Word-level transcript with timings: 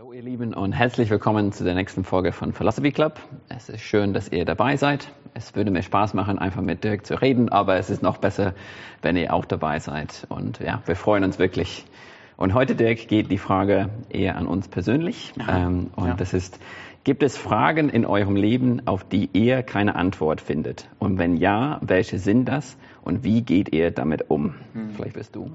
Hallo 0.00 0.14
ihr 0.14 0.22
Lieben 0.22 0.54
und 0.54 0.72
herzlich 0.72 1.10
willkommen 1.10 1.52
zu 1.52 1.62
der 1.62 1.74
nächsten 1.74 2.04
Folge 2.04 2.32
von 2.32 2.54
Philosophy 2.54 2.90
Club. 2.90 3.20
Es 3.50 3.68
ist 3.68 3.82
schön, 3.82 4.14
dass 4.14 4.32
ihr 4.32 4.46
dabei 4.46 4.76
seid. 4.76 5.12
Es 5.34 5.54
würde 5.54 5.70
mir 5.70 5.82
Spaß 5.82 6.14
machen, 6.14 6.38
einfach 6.38 6.62
mit 6.62 6.84
Dirk 6.84 7.04
zu 7.04 7.20
reden, 7.20 7.50
aber 7.50 7.76
es 7.76 7.90
ist 7.90 8.02
noch 8.02 8.16
besser, 8.16 8.54
wenn 9.02 9.14
ihr 9.18 9.34
auch 9.34 9.44
dabei 9.44 9.78
seid. 9.78 10.26
Und 10.30 10.58
ja, 10.60 10.80
wir 10.86 10.96
freuen 10.96 11.22
uns 11.22 11.38
wirklich. 11.38 11.84
Und 12.38 12.54
heute, 12.54 12.76
Dirk, 12.76 13.08
geht 13.08 13.30
die 13.30 13.36
Frage 13.36 13.90
eher 14.08 14.36
an 14.36 14.46
uns 14.46 14.68
persönlich. 14.68 15.34
Ähm, 15.46 15.90
und 15.96 16.08
ja. 16.08 16.14
das 16.14 16.32
ist, 16.32 16.58
gibt 17.04 17.22
es 17.22 17.36
Fragen 17.36 17.90
in 17.90 18.06
eurem 18.06 18.36
Leben, 18.36 18.86
auf 18.86 19.04
die 19.04 19.28
ihr 19.34 19.62
keine 19.62 19.96
Antwort 19.96 20.40
findet? 20.40 20.88
Und 20.98 21.18
wenn 21.18 21.36
ja, 21.36 21.78
welche 21.82 22.18
sind 22.18 22.46
das 22.46 22.78
und 23.02 23.22
wie 23.22 23.42
geht 23.42 23.70
ihr 23.74 23.90
damit 23.90 24.30
um? 24.30 24.54
Hm. 24.72 24.92
Vielleicht 24.94 25.16
wirst 25.16 25.36
du 25.36 25.50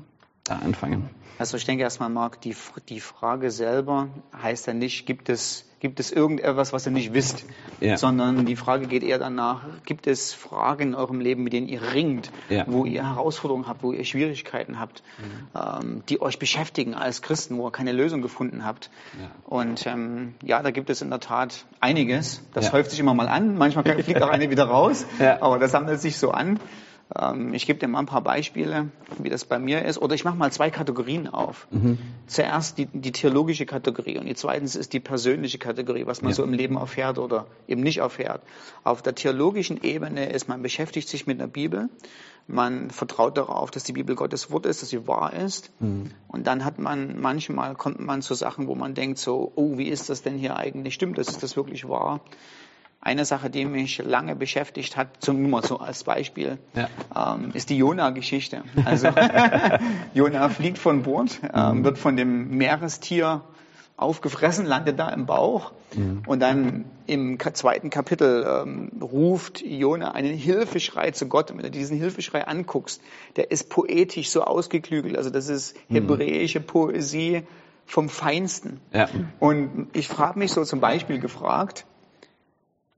da 0.46 0.58
anfangen. 0.58 1.10
Also 1.38 1.58
ich 1.58 1.66
denke 1.66 1.84
erstmal, 1.84 2.10
Marc, 2.10 2.40
die, 2.42 2.56
die 2.88 3.02
Frage 3.02 3.52
selber 3.52 4.08
heißt 4.42 4.68
ja 4.68 4.74
nicht, 4.74 5.06
gibt 5.06 5.28
es, 5.28 5.66
gibt 5.82 6.00
es 6.00 6.10
irgendetwas, 6.10 6.72
was 6.72 6.86
ihr 6.86 6.94
nicht 6.94 7.14
wisst, 7.14 7.44
ja. 7.82 7.98
sondern 7.98 8.46
die 8.46 8.56
Frage 8.56 8.88
geht 8.88 9.04
eher 9.04 9.20
danach, 9.20 9.66
gibt 9.86 10.08
es 10.08 10.34
Fragen 10.34 10.90
in 10.90 10.96
eurem 10.96 11.20
Leben, 11.20 11.44
mit 11.44 11.52
denen 11.52 11.68
ihr 11.68 11.82
ringt, 11.94 12.32
ja. 12.48 12.64
wo 12.68 12.86
ihr 12.86 13.06
Herausforderungen 13.06 13.68
habt, 13.68 13.84
wo 13.84 13.92
ihr 13.92 14.06
Schwierigkeiten 14.06 14.80
habt, 14.80 15.04
mhm. 15.18 15.60
ähm, 15.60 16.04
die 16.08 16.22
euch 16.22 16.40
beschäftigen 16.40 16.94
als 16.94 17.22
Christen, 17.22 17.58
wo 17.58 17.68
ihr 17.68 17.72
keine 17.72 17.92
Lösung 17.92 18.22
gefunden 18.22 18.64
habt. 18.64 18.90
Ja. 19.20 19.32
Und 19.44 19.86
ähm, 19.88 20.36
ja, 20.42 20.62
da 20.62 20.72
gibt 20.72 20.90
es 20.90 21.02
in 21.02 21.10
der 21.10 21.20
Tat 21.20 21.66
einiges. 21.82 22.44
Das 22.54 22.72
häuft 22.72 22.92
sich 22.92 23.00
immer 23.02 23.14
mal 23.14 23.28
an, 23.28 23.58
manchmal 23.58 23.84
fliegt 24.04 24.22
auch 24.22 24.30
eine 24.30 24.50
wieder 24.50 24.66
raus, 24.66 25.06
aber 25.20 25.60
das 25.60 25.72
sammelt 25.72 26.00
sich 26.00 26.18
so 26.18 26.32
an. 26.32 26.60
Ähm, 27.14 27.54
ich 27.54 27.68
gebe 27.68 27.80
dir 27.80 27.88
mal 27.88 28.00
ein 28.00 28.08
paar 28.08 28.22
Beispiele, 28.22 28.90
wie 29.20 29.30
das 29.30 29.46
bei 29.46 29.60
mir 29.60 29.86
ist. 29.86 30.00
Oder 30.00 30.16
ich 30.16 30.24
mache 30.24 30.36
mal 30.36 30.52
zwei 30.52 30.72
Kategorien 30.72 31.28
auf. 31.28 31.68
Mhm. 31.70 32.00
Zuerst 32.26 32.78
die, 32.78 32.88
die, 32.88 33.12
theologische 33.12 33.66
Kategorie 33.66 34.18
und 34.18 34.26
die 34.26 34.36
zweitens 34.36 34.76
ist 34.76 34.94
die 34.94 35.00
persönliche 35.00 35.60
Kategorie, 35.60 36.08
was 36.08 36.22
man 36.22 36.32
ja. 36.32 36.36
so 36.36 36.44
im 36.44 36.54
Leben 36.54 36.78
erfährt 36.78 37.20
oder 37.20 37.46
eben 37.68 37.82
nicht 37.82 37.98
erfährt. 37.98 38.42
Auf 38.84 39.02
der 39.02 39.14
theologischen 39.14 39.84
Ebene 39.84 40.30
ist, 40.30 40.48
man 40.48 40.64
beschäftigt 40.64 41.08
sich 41.08 41.28
mit 41.28 41.40
der 41.40 41.48
Bibel. 41.48 41.90
Man 42.48 42.92
vertraut 42.92 43.38
darauf, 43.38 43.72
dass 43.72 43.84
die 43.84 43.94
Bibel 43.94 44.16
Gottes 44.16 44.52
Wort 44.52 44.66
ist, 44.66 44.82
dass 44.82 44.90
sie 44.90 45.08
wahr 45.08 45.34
ist. 45.34 45.72
Mhm. 45.80 46.12
Und 46.28 46.48
dann 46.48 46.66
hat 46.66 46.80
man, 46.80 47.20
manchmal 47.20 47.76
kommt 47.76 48.00
man 48.00 48.22
zu 48.22 48.34
Sachen, 48.34 48.68
wo 48.68 48.76
man 48.76 48.96
denkt 48.96 49.20
so, 49.20 49.52
oh, 49.56 49.78
wie 49.78 49.88
ist 49.90 50.10
das 50.10 50.24
denn 50.24 50.38
hier 50.38 50.58
eigentlich? 50.58 50.96
Stimmt 50.96 51.18
das? 51.18 51.28
Ist 51.28 51.44
das 51.44 51.56
wirklich 51.56 51.88
wahr? 51.88 52.22
Eine 53.06 53.24
Sache, 53.24 53.52
die 53.52 53.66
mich 53.66 54.00
lange 54.00 54.36
beschäftigt 54.36 54.98
hat, 54.98 55.08
zum 55.20 55.48
nur 55.48 55.62
so 55.62 55.78
als 55.78 56.04
Beispiel, 56.04 56.58
ja. 56.74 56.90
ähm, 57.16 57.52
ist 57.54 57.70
die 57.70 57.78
Jona-Geschichte. 57.78 58.64
Also 58.84 59.10
Jona 60.16 60.50
fliegt 60.50 60.80
von 60.80 61.04
Bord, 61.04 61.40
ähm, 61.54 61.84
wird 61.84 62.00
von 62.00 62.18
dem 62.18 62.58
Meerestier 62.58 63.44
aufgefressen, 63.96 64.66
landet 64.66 64.98
da 64.98 65.10
im 65.10 65.28
Bauch 65.28 65.72
mhm. 65.96 66.24
und 66.26 66.40
dann 66.40 66.86
im 67.06 67.38
zweiten 67.54 67.92
Kapitel 67.92 68.44
ähm, 68.48 68.90
ruft 69.00 69.62
Jona 69.64 70.14
einen 70.14 70.36
Hilfeschrei 70.36 71.12
zu 71.12 71.28
Gott. 71.28 71.52
Und 71.52 71.58
wenn 71.58 71.66
du 71.66 71.70
diesen 71.70 71.98
Hilfeschrei 71.98 72.48
anguckst, 72.48 73.02
der 73.36 73.52
ist 73.52 73.70
poetisch 73.70 74.32
so 74.32 74.44
ausgeklügelt. 74.44 75.16
Also 75.16 75.30
das 75.30 75.48
ist 75.48 75.78
mhm. 75.90 75.96
hebräische 75.96 76.60
Poesie 76.60 77.44
vom 77.86 78.10
Feinsten. 78.10 78.82
Ja. 78.92 79.08
Und 79.40 79.90
ich 79.94 80.08
frage 80.08 80.40
mich 80.40 80.52
so 80.52 80.66
zum 80.66 80.80
Beispiel 80.80 81.20
gefragt, 81.20 81.86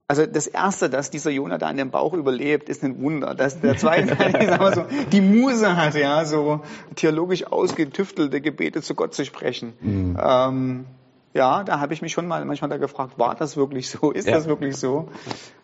also 0.08 0.26
das 0.26 0.48
Erste, 0.48 0.90
dass 0.90 1.10
dieser 1.10 1.32
Jonah 1.32 1.58
da 1.58 1.70
in 1.70 1.78
dem 1.78 1.92
Bauch 1.92 2.14
überlebt, 2.14 2.70
ist 2.70 2.84
ein 2.84 3.02
Wunder. 3.02 3.36
Dass 3.36 3.60
der 3.60 3.76
Zweite, 3.78 4.14
ich 4.40 4.48
sag 4.48 4.60
mal 4.62 4.74
so, 4.74 4.86
die 5.12 5.22
Muse 5.22 5.76
hat, 5.76 5.96
ja, 5.96 6.24
so 6.24 6.62
theologisch 6.96 7.46
ausgetüftelte 7.46 8.40
Gebete 8.40 8.82
zu 8.82 8.96
Gott 8.96 9.14
zu 9.14 9.26
sprechen. 9.26 9.74
Mhm. 9.82 10.18
Ähm, 10.22 10.86
ja, 11.34 11.64
da 11.64 11.82
habe 11.82 11.94
ich 11.94 12.02
mich 12.02 12.14
schon 12.14 12.26
mal 12.26 12.44
manchmal 12.46 12.70
da 12.70 12.78
gefragt, 12.78 13.20
war 13.20 13.36
das 13.36 13.58
wirklich 13.58 13.90
so? 13.90 14.12
Ist 14.12 14.28
ja. 14.28 14.34
das 14.34 14.48
wirklich 14.48 14.78
so? 14.78 15.10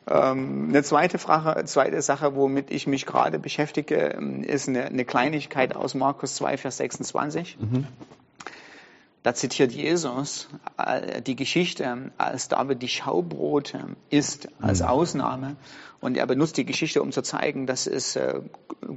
Ähm, 0.07 0.67
eine 0.69 0.83
zweite 0.83 1.17
Frage, 1.19 1.63
zweite 1.63 2.01
Sache, 2.01 2.35
womit 2.35 2.69
ich 2.69 2.85
mich 2.85 3.05
gerade 3.05 3.39
beschäftige, 3.39 4.19
ist 4.45 4.67
eine, 4.67 4.85
eine 4.85 5.05
Kleinigkeit 5.05 5.75
aus 5.75 5.95
Markus 5.95 6.35
2, 6.35 6.57
Vers 6.57 6.77
26. 6.77 7.57
Mhm. 7.59 7.87
Da 9.23 9.33
zitiert 9.33 9.71
Jesus 9.71 10.49
äh, 10.77 11.21
die 11.21 11.37
Geschichte, 11.37 12.11
als 12.17 12.49
David 12.49 12.81
die 12.81 12.89
Schaubrote 12.89 13.95
isst, 14.09 14.49
als 14.59 14.81
mhm. 14.81 14.87
Ausnahme. 14.87 15.55
Und 16.01 16.17
er 16.17 16.27
benutzt 16.27 16.57
die 16.57 16.65
Geschichte, 16.65 17.01
um 17.01 17.13
zu 17.13 17.21
zeigen, 17.21 17.65
dass 17.65 17.87
es 17.87 18.17
äh, 18.17 18.41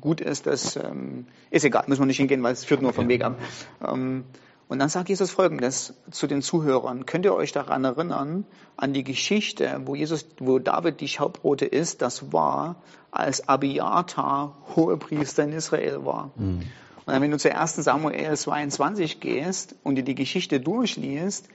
gut 0.01 0.21
ist, 0.21 0.47
dass, 0.47 0.75
ähm, 0.75 1.27
ist 1.51 1.65
egal, 1.65 1.85
müssen 1.87 2.03
wir 2.03 2.07
nicht 2.07 2.17
hingehen, 2.17 2.43
weil 2.43 2.53
es 2.53 2.65
führt 2.65 2.83
nur 2.83 2.93
vom 2.93 3.09
Weg 3.09 3.25
ab. 3.25 3.39
Ähm, 3.87 4.25
und 4.69 4.81
dann 4.81 4.89
sagt 4.89 5.09
Jesus 5.09 5.31
Folgendes 5.31 5.95
zu 6.11 6.27
den 6.27 6.43
Zuhörern. 6.43 7.07
Könnt 7.07 7.25
ihr 7.25 7.35
euch 7.35 7.53
daran 7.53 7.85
erinnern, 7.85 8.45
an 8.77 8.93
die 8.93 9.05
Geschichte, 9.05 9.81
wo 9.85 9.95
Jesus, 9.95 10.27
wo 10.39 10.59
David 10.59 11.01
die 11.01 11.07
Schaubrote 11.07 11.67
isst, 11.67 12.03
das 12.03 12.33
war, 12.33 12.83
als 13.13 13.49
Abiatar 13.49 14.59
Hohepriester 14.75 15.45
in 15.45 15.53
Israel 15.53 16.05
war. 16.05 16.33
Mhm. 16.35 16.63
Und 17.07 17.21
wenn 17.21 17.31
du 17.31 17.39
zur 17.39 17.57
1. 17.57 17.77
Samuel 17.77 18.37
22 18.37 19.21
gehst 19.21 19.77
und 19.85 19.95
dir 19.95 20.03
die 20.03 20.17
Geschichte 20.17 20.59
durchliest, 20.59 21.49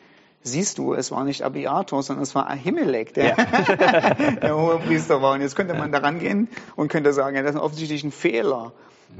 siehst 0.43 0.77
du, 0.77 0.93
es 0.93 1.11
war 1.11 1.25
nicht 1.25 1.43
Abiator, 1.43 2.01
sondern 2.01 2.23
es 2.23 2.33
war 2.33 2.49
Ahimelech, 2.49 3.11
der, 3.13 3.35
ja. 3.37 4.13
der 4.41 4.57
hohe 4.57 4.79
Priester 4.79 5.21
war. 5.21 5.33
Und 5.33 5.41
jetzt 5.41 5.57
könnte 5.57 5.73
man 5.73 5.91
daran 5.91 6.19
gehen 6.19 6.47
und 6.77 6.87
könnte 6.87 7.11
sagen, 7.11 7.35
ja, 7.35 7.43
das 7.43 7.55
ist 7.55 7.61
offensichtlich 7.61 8.03
ein 8.05 8.13
Fehler. 8.13 8.71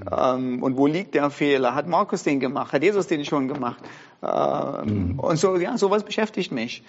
Ähm, 0.10 0.64
und 0.64 0.78
wo 0.78 0.88
liegt 0.88 1.16
der 1.16 1.30
Fehler? 1.32 1.76
Hat 1.76 1.88
Markus 1.88 2.24
den 2.24 2.40
gemacht? 2.40 2.72
Hat 2.72 2.82
Jesus 2.82 3.08
den 3.08 3.26
schon 3.26 3.50
gemacht? 3.50 3.84
Ähm, 4.24 5.10
mhm. 5.10 5.20
Und 5.20 5.38
so, 5.38 5.58
ja, 5.58 5.78
sowas 5.78 6.04
beschäftigt 6.04 6.54
mich. 6.54 6.84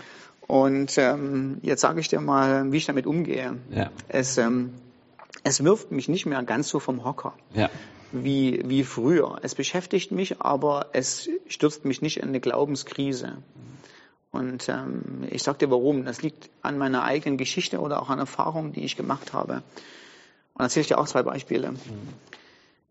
Und 0.47 0.97
ähm, 0.99 1.59
jetzt 1.63 1.81
sage 1.81 1.99
ich 1.99 2.07
dir 2.07 2.21
mal, 2.21 2.71
wie 2.71 2.77
ich 2.77 2.87
damit 2.87 3.07
umgehe. 3.07 3.57
Ja. 3.71 3.91
Es, 4.07 4.39
ähm, 4.39 4.73
es 5.43 5.65
wirft 5.65 5.91
mich 5.91 6.09
nicht 6.09 6.27
mehr 6.27 6.43
ganz 6.45 6.69
so 6.69 6.79
vom 6.79 7.05
Hocker. 7.05 7.33
Ja 7.55 7.71
wie, 8.13 8.63
wie 8.65 8.85
früher. 8.85 9.39
Es 9.43 9.55
beschäftigt 9.55 10.13
mich, 10.13 10.41
aber 10.41 10.87
es 10.93 11.29
stürzt 11.49 11.85
mich 11.85 12.03
nicht 12.03 12.19
in 12.19 12.29
eine 12.29 12.41
Glaubenskrise. 12.41 13.39
Und 14.31 14.69
ähm, 14.69 15.27
ich 15.31 15.43
sage 15.43 15.59
dir 15.59 15.71
warum. 15.71 16.05
Das 16.05 16.23
liegt 16.23 16.51
an 16.63 16.79
meiner 16.79 17.05
eigenen 17.05 17.37
Geschichte 17.37 17.81
oder 17.81 18.01
auch 18.01 18.09
an 18.09 18.19
Erfahrungen, 18.19 18.73
die 18.73 18.85
ich 18.85 18.97
gemacht 18.97 19.33
habe. 19.33 19.63
Und 20.55 20.63
erzähle 20.63 20.83
ich 20.83 20.89
dir 20.89 20.99
auch 20.99 21.07
zwei 21.07 21.23
Beispiele. 21.23 21.73
Mhm. 21.73 21.79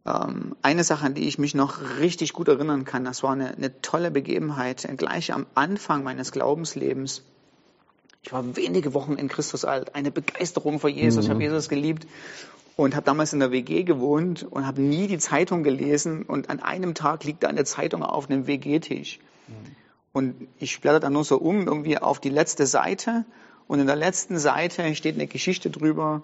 Ähm, 0.06 0.56
eine 0.62 0.84
Sache, 0.84 1.06
an 1.06 1.14
die 1.14 1.28
ich 1.28 1.40
mich 1.40 1.56
noch 1.56 1.80
richtig 2.00 2.34
gut 2.34 2.48
erinnern 2.48 2.86
kann, 2.86 3.06
das 3.06 3.24
war 3.24 3.32
eine, 3.32 3.56
eine 3.56 3.82
tolle 3.82 4.12
Begebenheit, 4.12 4.88
gleich 4.98 5.34
am 5.34 5.46
Anfang 5.56 6.04
meines 6.04 6.32
Glaubenslebens. 6.32 7.24
Ich 8.24 8.32
war 8.32 8.56
wenige 8.56 8.94
Wochen 8.94 9.14
in 9.14 9.28
Christus 9.28 9.66
alt, 9.66 9.96
eine 9.96 10.12
Begeisterung 10.12 10.80
vor 10.80 10.90
Jesus, 10.92 11.18
mhm. 11.18 11.22
ich 11.24 11.30
habe 11.30 11.44
Jesus 11.44 11.70
geliebt 11.70 12.06
und 12.84 12.96
habe 12.96 13.06
damals 13.06 13.32
in 13.32 13.40
der 13.40 13.52
WG 13.52 13.84
gewohnt 13.84 14.44
und 14.44 14.66
habe 14.66 14.82
nie 14.82 15.06
die 15.08 15.20
Zeitung 15.20 15.62
gelesen 15.62 16.24
und 16.24 16.50
an 16.50 16.60
einem 16.60 16.96
Tag 16.96 17.24
liegt 17.24 17.44
da 17.44 17.48
eine 17.48 17.64
Zeitung 17.64 18.04
auf 18.04 18.28
einem 18.28 18.48
WG-Tisch. 18.48 19.20
Mhm. 19.48 19.76
Und 20.14 20.48
ich 20.58 20.82
blätter 20.82 21.00
dann 21.00 21.14
nur 21.14 21.24
so 21.24 21.38
um, 21.38 21.68
irgendwie 21.68 22.00
auf 22.00 22.20
die 22.20 22.30
letzte 22.30 22.66
Seite 22.66 23.24
und 23.68 23.80
in 23.80 23.86
der 23.86 23.96
letzten 23.96 24.40
Seite 24.40 24.96
steht 24.96 25.16
eine 25.16 25.28
Geschichte 25.28 25.70
drüber, 25.70 26.24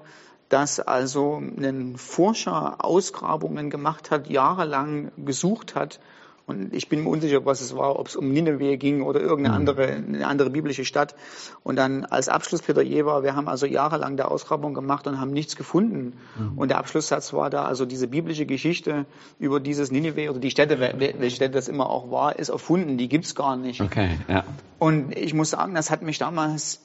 dass 0.49 0.79
also 0.79 1.37
ein 1.37 1.95
Forscher 1.95 2.83
Ausgrabungen 2.83 3.69
gemacht 3.69 4.09
hat, 4.09 4.27
jahrelang 4.27 5.11
gesucht 5.17 5.75
hat 5.75 5.99
und 6.47 6.73
ich 6.73 6.87
bin 6.87 7.03
mir 7.03 7.09
unsicher, 7.09 7.45
was 7.45 7.59
es 7.59 7.75
war, 7.75 7.99
ob 7.99 8.07
es 8.07 8.15
um 8.15 8.31
Nineveh 8.31 8.77
ging 8.77 9.01
oder 9.01 9.19
irgendeine 9.19 9.49
mhm. 9.49 9.55
andere, 9.55 9.87
eine 9.87 10.27
andere 10.27 10.49
biblische 10.49 10.85
Stadt. 10.85 11.13
Und 11.61 11.75
dann 11.75 12.05
als 12.05 12.29
Abschlussplädoyer 12.29 13.05
war, 13.05 13.23
wir 13.23 13.35
haben 13.35 13.49
also 13.49 13.65
jahrelang 13.65 14.15
der 14.15 14.31
Ausgrabung 14.31 14.73
gemacht 14.73 15.07
und 15.07 15.19
haben 15.19 15.31
nichts 15.31 15.57
gefunden. 15.57 16.13
Mhm. 16.39 16.57
Und 16.57 16.69
der 16.69 16.77
Abschlusssatz 16.77 17.33
war 17.33 17.49
da, 17.49 17.65
also 17.65 17.85
diese 17.85 18.07
biblische 18.07 18.45
Geschichte 18.45 19.05
über 19.39 19.59
dieses 19.59 19.91
Nineveh 19.91 20.29
oder 20.29 20.39
die 20.39 20.49
Städte, 20.49 20.79
welche 20.79 21.35
Städte 21.35 21.51
das 21.51 21.67
immer 21.67 21.89
auch 21.89 22.11
war, 22.11 22.39
ist 22.39 22.47
erfunden. 22.47 22.97
Die 22.97 23.09
gibt's 23.09 23.35
gar 23.35 23.57
nicht. 23.57 23.81
Okay, 23.81 24.17
ja. 24.29 24.45
Und 24.79 25.17
ich 25.17 25.33
muss 25.33 25.49
sagen, 25.49 25.75
das 25.75 25.91
hat 25.91 26.01
mich 26.01 26.17
damals 26.17 26.79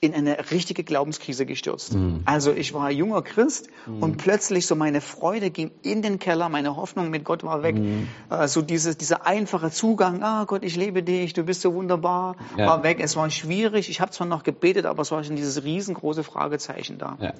in 0.00 0.14
eine 0.14 0.50
richtige 0.52 0.84
Glaubenskrise 0.84 1.44
gestürzt. 1.44 1.94
Mhm. 1.94 2.22
Also 2.24 2.52
ich 2.52 2.72
war 2.72 2.90
junger 2.90 3.22
Christ 3.22 3.68
mhm. 3.86 4.02
und 4.02 4.16
plötzlich 4.16 4.66
so 4.66 4.76
meine 4.76 5.00
Freude 5.00 5.50
ging 5.50 5.72
in 5.82 6.02
den 6.02 6.20
Keller, 6.20 6.48
meine 6.48 6.76
Hoffnung 6.76 7.10
mit 7.10 7.24
Gott 7.24 7.42
war 7.42 7.64
weg. 7.64 7.74
Mhm. 7.74 8.06
Äh, 8.30 8.46
so 8.46 8.62
dieses, 8.62 8.96
dieser 8.96 9.26
einfache 9.26 9.72
Zugang, 9.72 10.22
ah 10.22 10.44
Gott, 10.44 10.62
ich 10.62 10.76
liebe 10.76 11.02
dich, 11.02 11.32
du 11.32 11.42
bist 11.42 11.62
so 11.62 11.74
wunderbar, 11.74 12.36
ja. 12.56 12.66
war 12.66 12.84
weg. 12.84 12.98
Es 13.00 13.16
war 13.16 13.28
schwierig, 13.30 13.90
ich 13.90 14.00
habe 14.00 14.12
zwar 14.12 14.28
noch 14.28 14.44
gebetet, 14.44 14.86
aber 14.86 15.02
es 15.02 15.10
war 15.10 15.24
schon 15.24 15.34
dieses 15.34 15.64
riesengroße 15.64 16.22
Fragezeichen 16.22 16.98
da. 16.98 17.18
Ja. 17.20 17.32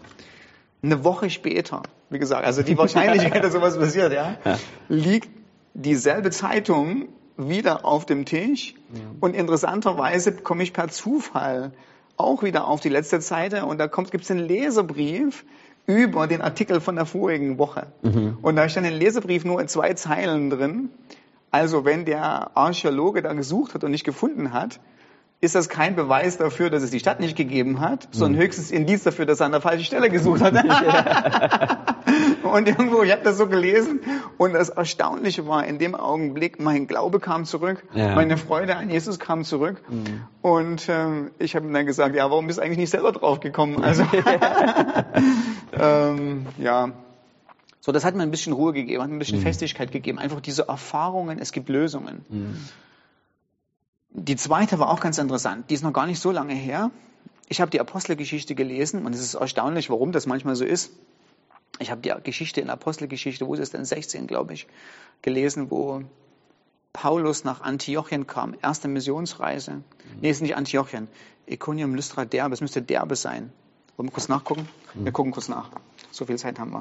Eine 0.82 1.04
Woche 1.04 1.30
später, 1.30 1.82
wie 2.10 2.18
gesagt, 2.18 2.44
also 2.44 2.62
die 2.62 2.76
Wahrscheinlichkeit, 2.76 3.42
dass 3.44 3.52
sowas 3.52 3.78
passiert, 3.78 4.12
ja, 4.12 4.36
ja, 4.44 4.58
liegt 4.88 5.28
dieselbe 5.74 6.30
Zeitung 6.30 7.08
wieder 7.36 7.84
auf 7.84 8.04
dem 8.04 8.24
Tisch 8.24 8.74
und 9.20 9.34
interessanterweise 9.34 10.32
komme 10.32 10.64
ich 10.64 10.72
per 10.72 10.88
Zufall 10.88 11.72
auch 12.18 12.42
wieder 12.42 12.66
auf 12.66 12.80
die 12.80 12.88
letzte 12.88 13.20
Seite 13.20 13.64
und 13.64 13.78
da 13.78 13.86
gibt 13.86 14.24
es 14.24 14.30
einen 14.30 14.40
Leserbrief 14.40 15.44
über 15.86 16.26
den 16.26 16.42
Artikel 16.42 16.80
von 16.80 16.96
der 16.96 17.06
vorigen 17.06 17.58
Woche. 17.58 17.86
Mhm. 18.02 18.38
Und 18.42 18.56
da 18.56 18.68
stand 18.68 18.86
ein 18.86 18.94
Leserbrief 18.94 19.44
nur 19.44 19.60
in 19.60 19.68
zwei 19.68 19.94
Zeilen 19.94 20.50
drin. 20.50 20.90
Also 21.50 21.84
wenn 21.86 22.04
der 22.04 22.56
Archäologe 22.56 23.22
da 23.22 23.32
gesucht 23.32 23.74
hat 23.74 23.84
und 23.84 23.90
nicht 23.90 24.04
gefunden 24.04 24.52
hat, 24.52 24.80
ist 25.40 25.54
das 25.54 25.68
kein 25.68 25.96
Beweis 25.96 26.36
dafür, 26.36 26.68
dass 26.68 26.82
es 26.82 26.90
die 26.90 26.98
Stadt 26.98 27.20
nicht 27.20 27.36
gegeben 27.36 27.80
hat, 27.80 28.08
sondern 28.10 28.40
mhm. 28.40 28.44
höchstens 28.44 28.70
Indiz 28.70 29.04
dafür, 29.04 29.24
dass 29.24 29.40
er 29.40 29.46
an 29.46 29.52
der 29.52 29.60
falschen 29.60 29.84
Stelle 29.84 30.10
gesucht 30.10 30.42
hat. 30.42 30.54
und 32.42 32.68
irgendwo, 32.68 33.02
ich 33.02 33.12
habe 33.12 33.22
das 33.22 33.38
so 33.38 33.46
gelesen 33.46 34.00
und 34.36 34.52
das 34.52 34.68
Erstaunliche 34.68 35.46
war, 35.46 35.66
in 35.66 35.78
dem 35.78 35.94
Augenblick, 35.94 36.60
mein 36.60 36.86
Glaube 36.86 37.20
kam 37.20 37.44
zurück, 37.44 37.84
ja. 37.94 38.14
meine 38.14 38.36
Freude 38.36 38.76
an 38.76 38.90
Jesus 38.90 39.18
kam 39.18 39.44
zurück 39.44 39.82
mhm. 39.88 40.22
und 40.42 40.88
ähm, 40.88 41.30
ich 41.38 41.56
habe 41.56 41.66
ihm 41.66 41.72
dann 41.72 41.86
gesagt, 41.86 42.14
ja, 42.14 42.30
warum 42.30 42.46
bist 42.46 42.58
du 42.58 42.62
eigentlich 42.62 42.78
nicht 42.78 42.90
selber 42.90 43.12
drauf 43.12 43.40
gekommen? 43.40 43.82
Also, 43.88 44.02
ähm, 45.72 46.46
ja, 46.58 46.92
so, 47.80 47.92
das 47.92 48.04
hat 48.04 48.14
mir 48.14 48.22
ein 48.22 48.30
bisschen 48.30 48.52
Ruhe 48.52 48.74
gegeben, 48.74 49.02
hat 49.02 49.08
mir 49.08 49.16
ein 49.16 49.18
bisschen 49.18 49.38
mhm. 49.38 49.44
Festigkeit 49.44 49.92
gegeben. 49.92 50.18
Einfach 50.18 50.42
diese 50.42 50.68
Erfahrungen, 50.68 51.38
es 51.38 51.52
gibt 51.52 51.70
Lösungen. 51.70 52.22
Mhm. 52.28 52.56
Die 54.10 54.36
zweite 54.36 54.78
war 54.78 54.90
auch 54.90 55.00
ganz 55.00 55.16
interessant. 55.16 55.70
Die 55.70 55.74
ist 55.74 55.82
noch 55.82 55.94
gar 55.94 56.06
nicht 56.06 56.20
so 56.20 56.30
lange 56.30 56.52
her. 56.52 56.90
Ich 57.48 57.62
habe 57.62 57.70
die 57.70 57.80
Apostelgeschichte 57.80 58.54
gelesen 58.54 59.06
und 59.06 59.14
es 59.14 59.22
ist 59.22 59.34
erstaunlich, 59.34 59.88
warum 59.88 60.12
das 60.12 60.26
manchmal 60.26 60.54
so 60.54 60.66
ist. 60.66 60.92
Ich 61.78 61.90
habe 61.90 62.00
die 62.00 62.12
Geschichte 62.22 62.60
in 62.60 62.70
Apostelgeschichte, 62.70 63.46
wo 63.46 63.54
ist 63.54 63.60
es 63.60 63.70
denn 63.70 63.84
16, 63.84 64.26
glaube 64.26 64.54
ich, 64.54 64.66
gelesen, 65.22 65.70
wo 65.70 66.02
Paulus 66.92 67.44
nach 67.44 67.60
Antiochien 67.60 68.26
kam, 68.26 68.56
erste 68.60 68.88
Missionsreise. 68.88 69.72
Mhm. 69.72 69.84
Nee, 70.20 70.30
ist 70.30 70.42
nicht 70.42 70.56
Antiochien. 70.56 71.08
Iconium, 71.46 71.94
Lystra, 71.94 72.24
Derbe, 72.24 72.54
es 72.54 72.60
müsste 72.60 72.82
Derbe 72.82 73.16
sein. 73.16 73.52
Wollen 73.96 74.08
wir 74.08 74.12
kurz 74.12 74.28
nachgucken? 74.28 74.68
Mhm. 74.94 75.04
Wir 75.04 75.12
gucken 75.12 75.32
kurz 75.32 75.48
nach. 75.48 75.70
So 76.10 76.26
viel 76.26 76.38
Zeit 76.38 76.58
haben 76.58 76.72
wir. 76.72 76.80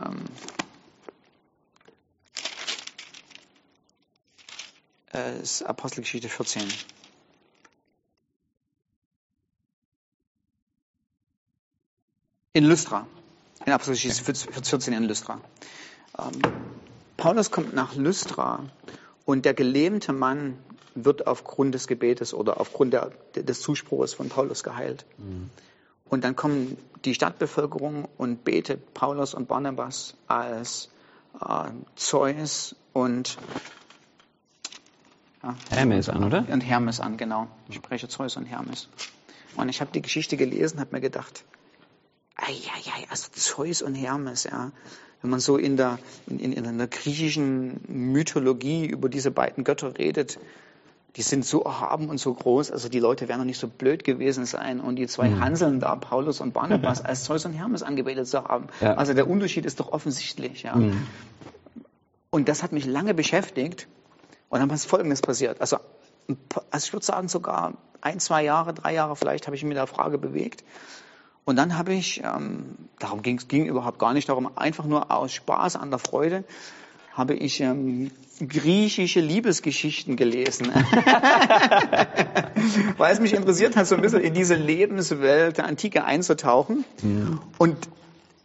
Ähm, 0.00 0.24
äh, 5.12 5.40
ist 5.40 5.62
Apostelgeschichte 5.62 6.28
14. 6.28 6.62
In 12.52 12.64
Lystra. 12.64 13.06
In 13.64 13.72
Apostelgeschichte 13.72 14.24
14 14.24 14.92
in 14.92 15.04
Lystra. 15.04 15.40
Ähm, 16.18 16.32
Paulus 17.16 17.52
kommt 17.52 17.74
nach 17.74 17.94
Lystra 17.94 18.64
und 19.24 19.44
der 19.44 19.54
gelähmte 19.54 20.12
Mann 20.12 20.58
wird 20.96 21.28
aufgrund 21.28 21.74
des 21.74 21.86
Gebetes 21.86 22.34
oder 22.34 22.60
aufgrund 22.60 22.92
der, 22.92 23.12
des 23.36 23.60
Zuspruchs 23.60 24.14
von 24.14 24.28
Paulus 24.28 24.64
geheilt. 24.64 25.04
Mhm. 25.18 25.50
Und 26.06 26.24
dann 26.24 26.34
kommen 26.34 26.76
die 27.04 27.14
Stadtbevölkerung 27.14 28.08
und 28.18 28.42
betet 28.42 28.94
Paulus 28.94 29.32
und 29.34 29.46
Barnabas 29.46 30.14
als 30.26 30.88
äh, 31.40 31.70
Zeus 31.94 32.74
und 32.92 33.38
ja, 35.44 35.54
Hermes 35.70 36.08
an, 36.08 36.24
oder? 36.24 36.44
Und 36.50 36.62
Hermes 36.62 36.98
an, 36.98 37.16
genau. 37.16 37.46
Ich 37.68 37.76
spreche 37.76 38.08
Zeus 38.08 38.36
und 38.36 38.46
Hermes. 38.46 38.88
Und 39.56 39.68
ich 39.68 39.80
habe 39.80 39.92
die 39.92 40.02
Geschichte 40.02 40.36
gelesen, 40.36 40.80
habe 40.80 40.96
mir 40.96 41.00
gedacht, 41.00 41.44
ei, 42.40 42.52
ei, 42.52 43.00
ei, 43.00 43.06
also 43.10 43.28
Zeus 43.32 43.82
und 43.82 43.94
Hermes, 43.94 44.44
ja. 44.44 44.72
Wenn 45.22 45.30
man 45.30 45.40
so 45.40 45.58
in 45.58 45.76
der, 45.76 45.98
in, 46.26 46.38
in, 46.38 46.52
in 46.52 46.78
der 46.78 46.86
griechischen 46.86 47.80
Mythologie 47.88 48.86
über 48.86 49.10
diese 49.10 49.30
beiden 49.30 49.64
Götter 49.64 49.98
redet, 49.98 50.38
die 51.16 51.22
sind 51.22 51.44
so 51.44 51.62
erhaben 51.62 52.08
und 52.08 52.18
so 52.18 52.32
groß, 52.32 52.70
also 52.70 52.88
die 52.88 53.00
Leute 53.00 53.28
werden 53.28 53.40
doch 53.40 53.46
nicht 53.46 53.58
so 53.58 53.68
blöd 53.68 54.04
gewesen 54.04 54.46
sein 54.46 54.80
und 54.80 54.96
die 54.96 55.06
zwei 55.08 55.28
mhm. 55.28 55.40
Hanseln 55.40 55.80
da, 55.80 55.96
Paulus 55.96 56.40
und 56.40 56.54
Barnabas, 56.54 57.00
als 57.04 57.24
Zeus 57.24 57.44
und 57.44 57.52
Hermes 57.52 57.82
angebetet 57.82 58.28
zu 58.28 58.44
haben. 58.44 58.68
Ja. 58.80 58.94
Also 58.94 59.12
der 59.12 59.28
Unterschied 59.28 59.66
ist 59.66 59.80
doch 59.80 59.92
offensichtlich. 59.92 60.62
Ja. 60.62 60.76
Mhm. 60.76 61.06
Und 62.30 62.48
das 62.48 62.62
hat 62.62 62.72
mich 62.72 62.86
lange 62.86 63.12
beschäftigt 63.12 63.88
und 64.48 64.60
dann 64.60 64.70
ist 64.70 64.86
Folgendes 64.86 65.20
passiert. 65.20 65.60
Also, 65.60 65.78
also 66.70 66.86
ich 66.86 66.92
würde 66.92 67.04
sagen 67.04 67.28
sogar 67.28 67.74
ein, 68.00 68.20
zwei 68.20 68.44
Jahre, 68.44 68.72
drei 68.72 68.94
Jahre 68.94 69.16
vielleicht 69.16 69.46
habe 69.46 69.56
ich 69.56 69.62
mich 69.62 69.68
mit 69.68 69.76
der 69.76 69.88
Frage 69.88 70.16
bewegt. 70.16 70.64
Und 71.44 71.56
dann 71.56 71.76
habe 71.76 71.94
ich, 71.94 72.22
ähm, 72.22 72.76
darum 72.98 73.22
ging 73.22 73.38
es 73.38 73.48
ging 73.48 73.66
überhaupt 73.66 73.98
gar 73.98 74.12
nicht 74.12 74.28
darum, 74.28 74.56
einfach 74.56 74.84
nur 74.84 75.10
aus 75.10 75.32
Spaß 75.32 75.76
an 75.76 75.90
der 75.90 75.98
Freude, 75.98 76.44
habe 77.12 77.34
ich 77.34 77.60
ähm, 77.60 78.10
griechische 78.46 79.20
Liebesgeschichten 79.20 80.16
gelesen. 80.16 80.72
Weil 82.96 83.12
es 83.12 83.20
mich 83.20 83.34
interessiert 83.34 83.76
hat, 83.76 83.86
so 83.86 83.94
ein 83.96 84.00
bisschen 84.00 84.20
in 84.20 84.34
diese 84.34 84.54
Lebenswelt 84.54 85.58
der 85.58 85.66
Antike 85.66 86.04
einzutauchen. 86.04 86.84
Mhm. 87.02 87.40
Und 87.58 87.76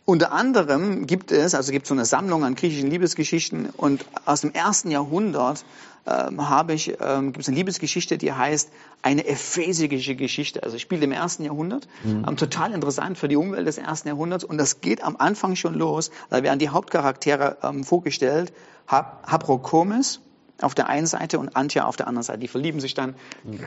unter 0.05 0.31
anderem 0.31 1.07
gibt 1.07 1.31
es, 1.31 1.55
also 1.55 1.71
gibt 1.71 1.85
es 1.85 1.89
so 1.89 1.95
eine 1.95 2.05
Sammlung 2.05 2.43
an 2.43 2.55
griechischen 2.55 2.89
Liebesgeschichten 2.89 3.69
und 3.75 4.05
aus 4.25 4.41
dem 4.41 4.53
ersten 4.53 4.91
Jahrhundert 4.91 5.65
ähm, 6.05 6.47
habe 6.47 6.73
ich, 6.73 6.95
ähm, 7.01 7.33
gibt 7.33 7.39
es 7.39 7.47
eine 7.47 7.57
Liebesgeschichte, 7.57 8.19
die 8.19 8.31
heißt 8.31 8.69
eine 9.01 9.25
ephesische 9.25 10.15
Geschichte. 10.15 10.61
Also 10.61 10.77
spielt 10.77 11.03
im 11.03 11.11
ersten 11.11 11.43
Jahrhundert, 11.43 11.87
mhm. 12.03 12.25
ähm, 12.27 12.37
total 12.37 12.73
interessant 12.73 13.17
für 13.17 13.27
die 13.27 13.35
Umwelt 13.35 13.65
des 13.65 13.79
ersten 13.79 14.07
Jahrhunderts 14.09 14.43
und 14.43 14.59
das 14.59 14.81
geht 14.81 15.03
am 15.03 15.15
Anfang 15.17 15.55
schon 15.55 15.73
los. 15.73 16.11
Da 16.29 16.43
werden 16.43 16.59
die 16.59 16.69
Hauptcharaktere 16.69 17.57
ähm, 17.63 17.83
vorgestellt, 17.83 18.53
Habrokomes, 18.87 20.21
auf 20.61 20.73
der 20.75 20.87
einen 20.87 21.07
Seite 21.07 21.39
und 21.39 21.55
Antja 21.55 21.85
auf 21.85 21.95
der 21.95 22.07
anderen 22.07 22.23
Seite. 22.23 22.39
Die 22.39 22.47
verlieben 22.47 22.79
sich 22.79 22.93
dann, 22.93 23.15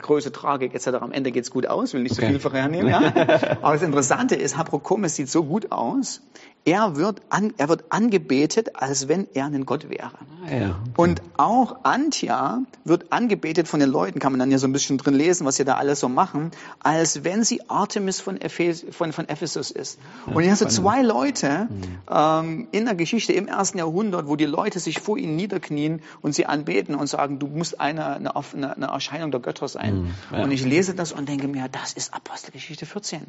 Größe, 0.01 0.31
Tragik 0.31 0.73
etc. 0.73 0.87
Am 1.01 1.11
Ende 1.11 1.31
geht's 1.31 1.51
gut 1.51 1.67
aus, 1.67 1.93
will 1.93 2.03
nicht 2.03 2.13
okay. 2.13 2.21
so 2.21 2.27
viel 2.27 2.39
vorhernehmen. 2.39 2.89
Ja? 2.89 2.99
Aber 3.61 3.73
das 3.73 3.83
Interessante 3.83 4.35
ist, 4.35 4.57
Haprokomes 4.57 5.15
sieht 5.15 5.29
so 5.29 5.43
gut 5.43 5.71
aus, 5.71 6.21
er 6.65 6.95
wird, 6.97 7.21
an, 7.29 7.53
er 7.57 7.69
wird 7.69 7.85
angebetet, 7.89 8.75
als 8.75 9.07
wenn 9.07 9.27
er 9.33 9.45
ein 9.45 9.65
Gott 9.65 9.89
wäre. 9.89 10.11
Ah, 10.45 10.53
ja. 10.53 10.79
Und 10.97 11.21
auch 11.37 11.83
Antja 11.83 12.61
wird 12.83 13.11
angebetet 13.11 13.67
von 13.67 13.79
den 13.79 13.89
Leuten, 13.89 14.19
kann 14.19 14.31
man 14.31 14.39
dann 14.39 14.51
ja 14.51 14.57
so 14.57 14.67
ein 14.67 14.73
bisschen 14.73 14.97
drin 14.97 15.13
lesen, 15.13 15.45
was 15.45 15.55
sie 15.55 15.65
da 15.65 15.75
alles 15.75 15.99
so 15.99 16.09
machen, 16.09 16.51
als 16.79 17.23
wenn 17.23 17.43
sie 17.43 17.69
Artemis 17.69 18.19
von, 18.19 18.39
Ephes, 18.39 18.85
von, 18.91 19.13
von 19.13 19.27
Ephesus 19.27 19.71
ist. 19.71 19.99
Ja, 20.27 20.33
und 20.33 20.41
hier 20.43 20.51
hast 20.51 20.61
du 20.61 20.67
zwei 20.67 21.01
Leute 21.01 21.67
mhm. 21.69 21.83
ähm, 22.09 22.67
in 22.71 22.85
der 22.85 22.95
Geschichte 22.95 23.33
im 23.33 23.47
ersten 23.47 23.77
Jahrhundert, 23.77 24.27
wo 24.27 24.35
die 24.35 24.45
Leute 24.45 24.79
sich 24.79 24.99
vor 24.99 25.17
ihnen 25.17 25.35
niederknien 25.35 26.01
und 26.21 26.33
sie 26.33 26.45
anbeten 26.45 26.95
und 26.95 27.07
sagen, 27.07 27.39
du 27.39 27.47
musst 27.47 27.79
eine, 27.79 28.17
eine, 28.17 28.35
eine 28.35 28.85
Erscheinung 28.85 29.31
der 29.31 29.39
Götter 29.39 29.67
sein. 29.67 30.01
Mhm. 30.01 30.13
Ja. 30.31 30.43
Und 30.43 30.51
ich 30.51 30.65
lese 30.65 30.93
das 30.93 31.11
und 31.11 31.29
denke 31.29 31.47
mir, 31.47 31.67
das 31.69 31.93
ist 31.93 32.13
Apostelgeschichte 32.13 32.85
14. 32.85 33.21
Mhm. 33.21 33.25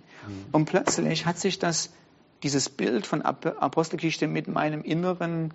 Und 0.53 0.65
plötzlich 0.67 1.27
hat 1.27 1.39
sich 1.39 1.59
das 1.59 1.91
dieses 2.43 2.69
Bild 2.69 3.07
von 3.07 3.23
Apostelgeschichte 3.23 4.27
mit 4.27 4.49
meinem 4.49 4.83
Inneren 4.83 5.53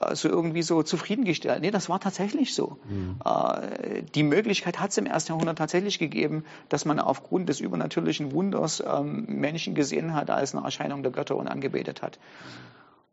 äh, 0.00 0.14
so 0.14 0.28
irgendwie 0.28 0.62
so 0.62 0.82
zufriedengestellt. 0.82 1.60
Nee, 1.60 1.70
das 1.70 1.88
war 1.88 2.00
tatsächlich 2.00 2.54
so. 2.54 2.78
Mhm. 2.88 3.16
Äh, 3.24 4.02
die 4.14 4.22
Möglichkeit 4.22 4.80
hat 4.80 4.90
es 4.90 4.98
im 4.98 5.06
ersten 5.06 5.32
Jahrhundert 5.32 5.58
tatsächlich 5.58 5.98
gegeben, 5.98 6.44
dass 6.68 6.84
man 6.84 7.00
aufgrund 7.00 7.48
des 7.48 7.60
übernatürlichen 7.60 8.32
Wunders 8.32 8.82
ähm, 8.86 9.24
Menschen 9.28 9.74
gesehen 9.74 10.14
hat 10.14 10.30
als 10.30 10.54
eine 10.54 10.64
Erscheinung 10.64 11.02
der 11.02 11.12
Götter 11.12 11.36
und 11.36 11.48
angebetet 11.48 12.02
hat. 12.02 12.18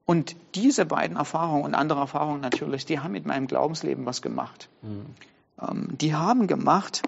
Und 0.06 0.36
diese 0.54 0.86
beiden 0.86 1.18
Erfahrungen 1.18 1.63
und 1.63 1.74
andere 1.74 2.00
Erfahrungen 2.00 2.42
natürlich, 2.42 2.86
die 2.86 3.00
haben 3.00 3.13
mit 3.13 3.25
meinem 3.25 3.48
Glaubensleben 3.48 4.06
was 4.06 4.22
gemacht. 4.22 4.70
Mhm. 4.82 5.06
Ähm, 5.62 5.88
die 6.00 6.13
haben 6.13 6.48
gemacht, 6.48 7.04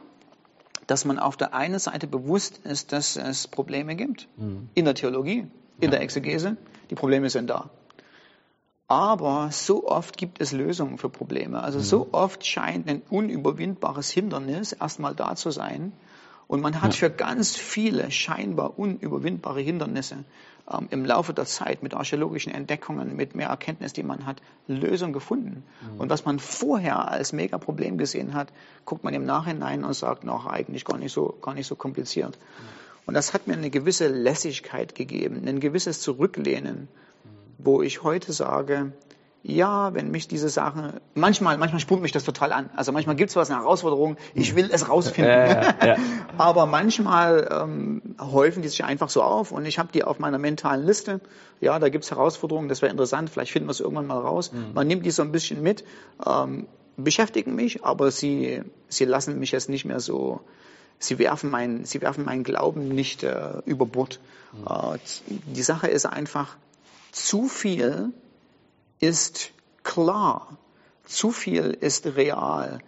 dass 0.87 1.03
man 1.03 1.19
auf 1.19 1.35
der 1.37 1.53
einen 1.53 1.79
Seite 1.79 2.07
bewusst 2.07 2.59
ist, 2.63 2.93
dass 2.93 3.17
es 3.17 3.47
Probleme 3.47 3.95
gibt 3.95 4.29
mhm. 4.37 4.69
in 4.73 4.85
der 4.85 4.95
Theologie, 4.95 5.45
in 5.79 5.91
der 5.91 6.01
Exegese. 6.01 6.57
Die 6.89 6.95
Probleme 6.95 7.29
sind 7.29 7.49
da. 7.49 7.69
Aber 8.87 9.49
so 9.51 9.85
oft 9.87 10.17
gibt 10.17 10.39
es 10.39 10.53
Lösungen 10.53 10.97
für 10.97 11.09
Probleme. 11.09 11.61
Also 11.61 11.79
so 11.79 12.05
mhm. 12.05 12.13
oft 12.13 12.45
scheint 12.45 12.87
ein 12.87 13.01
unüberwindbares 13.09 14.09
Hindernis 14.09 14.71
erstmal 14.71 15.13
da 15.13 15.35
zu 15.35 15.51
sein. 15.51 15.91
Und 16.47 16.61
man 16.61 16.81
hat 16.81 16.95
für 16.95 17.09
ganz 17.09 17.57
viele 17.57 18.09
scheinbar 18.09 18.79
unüberwindbare 18.79 19.59
Hindernisse 19.59 20.23
ähm, 20.71 20.87
im 20.91 21.03
Laufe 21.03 21.33
der 21.33 21.43
Zeit 21.43 21.83
mit 21.83 21.93
archäologischen 21.93 22.53
Entdeckungen, 22.53 23.17
mit 23.17 23.35
mehr 23.35 23.49
Erkenntnis, 23.49 23.91
die 23.91 24.03
man 24.03 24.25
hat, 24.25 24.41
Lösungen 24.67 25.11
gefunden. 25.11 25.63
Mhm. 25.81 25.99
Und 25.99 26.09
was 26.09 26.23
man 26.23 26.39
vorher 26.39 27.09
als 27.09 27.33
Megaproblem 27.33 27.97
gesehen 27.97 28.33
hat, 28.33 28.47
guckt 28.85 29.03
man 29.03 29.13
im 29.13 29.25
Nachhinein 29.25 29.83
und 29.83 29.93
sagt, 29.93 30.23
noch 30.23 30.45
eigentlich 30.45 30.85
gar 30.85 30.97
nicht 30.97 31.11
so, 31.11 31.37
gar 31.41 31.53
nicht 31.53 31.67
so 31.67 31.75
kompliziert. 31.75 32.37
Mhm. 32.37 32.86
Und 33.07 33.13
das 33.13 33.33
hat 33.33 33.47
mir 33.47 33.53
eine 33.53 33.69
gewisse 33.69 34.09
Lässigkeit 34.09 34.93
gegeben, 34.93 35.47
ein 35.47 35.59
gewisses 35.61 36.01
Zurücklehnen, 36.01 36.89
wo 37.57 37.81
ich 37.81 38.03
heute 38.03 38.33
sage, 38.33 38.91
ja, 39.43 39.93
wenn 39.93 40.11
mich 40.11 40.27
diese 40.27 40.49
Sache, 40.49 40.99
manchmal, 41.15 41.57
manchmal 41.57 41.79
spult 41.79 42.01
mich 42.01 42.11
das 42.11 42.25
total 42.25 42.51
an. 42.51 42.69
Also 42.75 42.91
manchmal 42.91 43.15
gibt 43.15 43.29
es 43.29 43.37
was, 43.37 43.49
eine 43.49 43.61
Herausforderung, 43.61 44.17
ich 44.33 44.57
will 44.57 44.69
es 44.69 44.89
rausfinden. 44.89 45.31
Ja, 45.31 45.61
ja, 45.61 45.85
ja. 45.85 45.95
Aber 46.37 46.65
manchmal 46.65 47.47
ähm, 47.49 48.01
häufen 48.19 48.61
die 48.61 48.67
sich 48.67 48.83
einfach 48.83 49.09
so 49.09 49.23
auf 49.23 49.53
und 49.53 49.65
ich 49.65 49.79
habe 49.79 49.87
die 49.93 50.03
auf 50.03 50.19
meiner 50.19 50.37
mentalen 50.37 50.85
Liste. 50.85 51.21
Ja, 51.61 51.79
da 51.79 51.87
gibt 51.87 52.03
es 52.03 52.11
Herausforderungen, 52.11 52.67
das 52.67 52.81
wäre 52.81 52.91
interessant, 52.91 53.29
vielleicht 53.29 53.53
finden 53.53 53.69
wir 53.69 53.71
es 53.71 53.79
irgendwann 53.79 54.07
mal 54.07 54.19
raus. 54.19 54.51
Mhm. 54.51 54.73
Man 54.73 54.85
nimmt 54.85 55.05
die 55.05 55.11
so 55.11 55.21
ein 55.21 55.31
bisschen 55.31 55.63
mit, 55.63 55.85
ähm, 56.25 56.67
beschäftigen 56.97 57.55
mich, 57.55 57.85
aber 57.85 58.11
sie, 58.11 58.63
sie 58.89 59.05
lassen 59.05 59.39
mich 59.39 59.51
jetzt 59.51 59.69
nicht 59.69 59.85
mehr 59.85 60.01
so 60.01 60.41
sie 60.99 61.19
werfen 61.19 61.49
meinen, 61.49 61.85
sie 61.85 62.01
werfen 62.01 62.25
meinen 62.25 62.43
Glauben 62.43 62.89
nicht 62.89 63.23
äh, 63.23 63.61
über 63.65 63.85
Bord. 63.85 64.19
Mhm. 64.53 64.65
Äh, 64.67 64.99
die 65.55 65.63
Sache 65.63 65.87
ist 65.87 66.05
einfach, 66.05 66.57
zu 67.11 67.47
viel 67.47 68.11
ist 68.99 69.51
klar, 69.83 70.57
zu 71.05 71.31
viel 71.31 71.77
ist 71.79 72.05
real, 72.05 72.79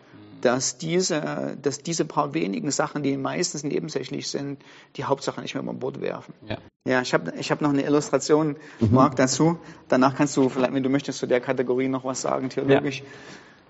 dass 0.41 0.77
diese, 0.77 1.57
dass 1.61 1.79
diese 1.79 2.05
paar 2.05 2.33
wenigen 2.33 2.71
Sachen, 2.71 3.03
die 3.03 3.17
meistens 3.17 3.63
nebensächlich 3.63 4.29
sind, 4.29 4.61
die 4.95 5.03
Hauptsache 5.03 5.41
nicht 5.41 5.53
mehr 5.53 5.63
über 5.63 5.73
Bord 5.73 6.01
werfen. 6.01 6.33
Ja, 6.47 6.57
ja 6.85 7.01
ich 7.01 7.13
habe 7.13 7.33
ich 7.37 7.51
hab 7.51 7.61
noch 7.61 7.69
eine 7.69 7.83
Illustration, 7.83 8.55
mhm. 8.79 8.91
Marc, 8.91 9.15
dazu. 9.15 9.59
Danach 9.87 10.15
kannst 10.15 10.37
du 10.37 10.49
vielleicht, 10.49 10.73
wenn 10.73 10.83
du 10.83 10.89
möchtest, 10.89 11.19
zu 11.19 11.27
der 11.27 11.41
Kategorie 11.41 11.87
noch 11.87 12.05
was 12.05 12.21
sagen, 12.21 12.49
theologisch. 12.49 13.03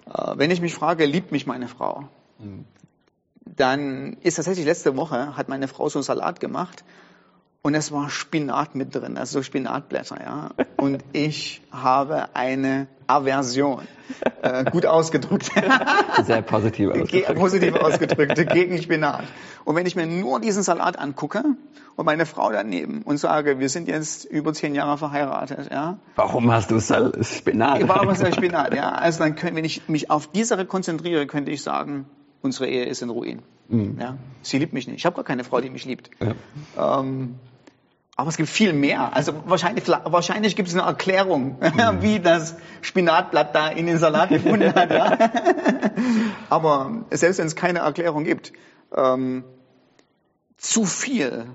Ja. 0.07 0.33
Äh, 0.33 0.37
wenn 0.37 0.51
ich 0.51 0.61
mich 0.61 0.73
frage, 0.73 1.05
liebt 1.05 1.31
mich 1.31 1.47
meine 1.47 1.67
Frau? 1.67 2.07
Mhm. 2.37 2.65
Dann 3.55 4.17
ist 4.21 4.35
tatsächlich 4.35 4.65
letzte 4.65 4.95
Woche, 4.95 5.35
hat 5.35 5.49
meine 5.49 5.67
Frau 5.67 5.89
so 5.89 5.99
einen 5.99 6.03
Salat 6.03 6.39
gemacht 6.39 6.83
und 7.61 7.75
es 7.75 7.91
war 7.91 8.09
Spinat 8.09 8.75
mit 8.75 8.95
drin, 8.95 9.17
also 9.17 9.43
Spinatblätter, 9.43 10.17
ja. 10.21 10.51
Und 10.77 11.03
ich 11.11 11.61
habe 11.71 12.33
eine 12.33 12.87
Aversion, 13.05 13.85
äh, 14.41 14.63
gut 14.63 14.85
ausgedrückt. 14.85 15.51
Sehr 16.25 16.41
positiv 16.41 16.91
ausgedrückt. 16.91 17.35
Positiv 17.35 17.75
ausgedrückt, 17.75 18.49
gegen 18.53 18.81
Spinat. 18.81 19.25
Und 19.65 19.75
wenn 19.75 19.85
ich 19.85 19.97
mir 19.97 20.07
nur 20.07 20.39
diesen 20.39 20.63
Salat 20.63 20.97
angucke 20.97 21.43
und 21.97 22.05
meine 22.05 22.25
Frau 22.25 22.49
daneben 22.49 23.01
und 23.01 23.17
sage, 23.17 23.59
wir 23.59 23.67
sind 23.67 23.89
jetzt 23.89 24.23
über 24.23 24.53
zehn 24.53 24.73
Jahre 24.73 24.97
verheiratet, 24.97 25.69
ja. 25.69 25.97
Warum 26.15 26.49
hast 26.51 26.71
du 26.71 26.79
Spinat? 26.79 27.85
Warum 27.89 28.09
hast 28.09 28.23
du 28.23 28.31
Spinat, 28.31 28.73
ja. 28.73 28.91
Also 28.93 29.19
dann 29.19 29.35
können, 29.35 29.57
wenn 29.57 29.65
ich 29.65 29.89
mich 29.89 30.09
auf 30.09 30.27
diese 30.27 30.65
konzentriere, 30.65 31.27
könnte 31.27 31.51
ich 31.51 31.61
sagen, 31.61 32.05
unsere 32.41 32.67
Ehe 32.67 32.85
ist 32.85 33.01
in 33.01 33.09
Ruin. 33.09 33.41
Mhm. 33.67 33.97
Ja, 33.99 34.17
sie 34.41 34.57
liebt 34.57 34.73
mich 34.73 34.87
nicht. 34.87 34.97
Ich 34.97 35.05
habe 35.05 35.15
gar 35.15 35.25
keine 35.25 35.43
Frau, 35.43 35.61
die 35.61 35.69
mich 35.69 35.85
liebt. 35.85 36.09
Ja. 36.19 36.99
Ähm, 36.99 37.35
aber 38.15 38.27
es 38.27 38.35
gibt 38.35 38.49
viel 38.49 38.73
mehr. 38.73 39.15
Also 39.15 39.33
wahrscheinlich, 39.45 39.87
wahrscheinlich 39.87 40.57
gibt 40.57 40.67
es 40.67 40.75
eine 40.75 40.83
Erklärung, 40.83 41.57
mhm. 41.61 42.01
wie 42.01 42.19
das 42.19 42.57
Spinatblatt 42.81 43.55
da 43.55 43.69
in 43.69 43.85
den 43.85 43.97
Salat 43.97 44.27
gefunden 44.29 44.73
hat. 44.75 44.91
Ja. 44.91 45.17
Aber 46.49 47.05
selbst 47.11 47.37
wenn 47.37 47.47
es 47.47 47.55
keine 47.55 47.79
Erklärung 47.79 48.25
gibt, 48.25 48.51
ähm, 48.93 49.45
zu 50.57 50.83
viel 50.83 51.45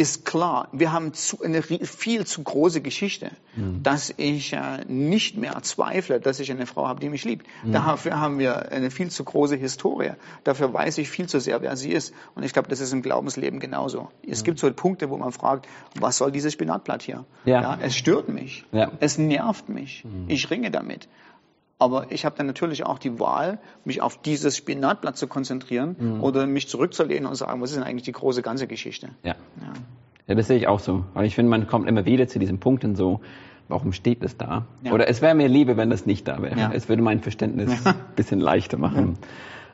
ist 0.00 0.24
klar, 0.24 0.68
wir 0.72 0.92
haben 0.92 1.12
zu, 1.12 1.42
eine 1.42 1.60
viel 1.60 2.24
zu 2.24 2.42
große 2.42 2.80
Geschichte, 2.80 3.32
mhm. 3.54 3.82
dass 3.82 4.14
ich 4.16 4.54
äh, 4.54 4.82
nicht 4.88 5.36
mehr 5.36 5.60
zweifle, 5.60 6.20
dass 6.20 6.40
ich 6.40 6.50
eine 6.50 6.64
Frau 6.64 6.88
habe, 6.88 7.00
die 7.00 7.10
mich 7.10 7.22
liebt. 7.24 7.46
Mhm. 7.62 7.72
Dafür 7.72 8.18
haben 8.18 8.38
wir 8.38 8.72
eine 8.72 8.90
viel 8.90 9.10
zu 9.10 9.22
große 9.24 9.56
Historie. 9.56 10.12
Dafür 10.42 10.72
weiß 10.72 10.96
ich 10.96 11.10
viel 11.10 11.28
zu 11.28 11.38
sehr, 11.38 11.60
wer 11.60 11.76
sie 11.76 11.90
ist. 11.90 12.14
Und 12.34 12.44
ich 12.44 12.54
glaube, 12.54 12.68
das 12.70 12.80
ist 12.80 12.94
im 12.94 13.02
Glaubensleben 13.02 13.60
genauso. 13.60 14.08
Es 14.26 14.40
mhm. 14.40 14.44
gibt 14.44 14.58
so 14.58 14.72
Punkte, 14.72 15.10
wo 15.10 15.18
man 15.18 15.32
fragt, 15.32 15.68
was 15.96 16.16
soll 16.16 16.32
dieses 16.32 16.54
Spinatblatt 16.54 17.02
hier? 17.02 17.26
Ja. 17.44 17.60
ja 17.60 17.78
es 17.82 17.94
stört 17.94 18.30
mich. 18.30 18.64
Ja. 18.72 18.92
Es 19.00 19.18
nervt 19.18 19.68
mich. 19.68 20.06
Mhm. 20.06 20.24
Ich 20.28 20.48
ringe 20.48 20.70
damit. 20.70 21.08
Aber 21.80 22.12
ich 22.12 22.24
habe 22.24 22.36
dann 22.36 22.46
natürlich 22.46 22.84
auch 22.84 22.98
die 22.98 23.18
Wahl, 23.18 23.58
mich 23.84 24.02
auf 24.02 24.20
dieses 24.20 24.56
Spinatblatt 24.56 25.16
zu 25.16 25.26
konzentrieren 25.26 25.96
mhm. 25.98 26.22
oder 26.22 26.46
mich 26.46 26.68
zurückzulehnen 26.68 27.26
und 27.26 27.34
sagen, 27.34 27.60
was 27.60 27.70
ist 27.70 27.76
denn 27.76 27.84
eigentlich 27.84 28.04
die 28.04 28.12
große 28.12 28.42
ganze 28.42 28.66
Geschichte? 28.66 29.08
Ja. 29.24 29.34
ja. 29.60 29.72
Ja, 30.26 30.36
das 30.36 30.46
sehe 30.46 30.58
ich 30.58 30.68
auch 30.68 30.78
so. 30.78 31.04
Weil 31.14 31.24
ich 31.24 31.34
finde, 31.34 31.50
man 31.50 31.66
kommt 31.66 31.88
immer 31.88 32.04
wieder 32.04 32.28
zu 32.28 32.38
diesen 32.38 32.60
Punkten 32.60 32.94
so, 32.94 33.20
warum 33.66 33.92
steht 33.92 34.22
das 34.22 34.36
da? 34.36 34.66
Ja. 34.82 34.92
Oder 34.92 35.08
es 35.08 35.22
wäre 35.22 35.34
mir 35.34 35.48
lieber, 35.48 35.76
wenn 35.76 35.90
das 35.90 36.06
nicht 36.06 36.28
da 36.28 36.40
wäre. 36.42 36.56
Ja. 36.58 36.70
Es 36.72 36.88
würde 36.88 37.02
mein 37.02 37.20
Verständnis 37.20 37.84
ein 37.86 37.94
bisschen 38.16 38.40
leichter 38.40 38.76
machen. 38.76 39.16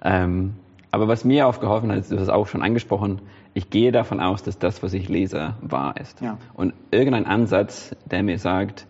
Ähm, 0.00 0.54
aber 0.92 1.08
was 1.08 1.24
mir 1.24 1.46
aufgeholfen 1.46 1.90
hat, 1.90 2.10
du 2.10 2.14
hast 2.14 2.22
es 2.22 2.28
auch 2.28 2.46
schon 2.46 2.62
angesprochen, 2.62 3.20
ich 3.52 3.68
gehe 3.68 3.90
davon 3.90 4.20
aus, 4.20 4.44
dass 4.44 4.58
das, 4.58 4.82
was 4.82 4.94
ich 4.94 5.08
lese, 5.08 5.54
wahr 5.60 5.96
ist. 6.00 6.22
Und 6.54 6.72
irgendein 6.90 7.26
Ansatz, 7.26 7.96
der 8.04 8.22
mir 8.22 8.38
sagt, 8.38 8.86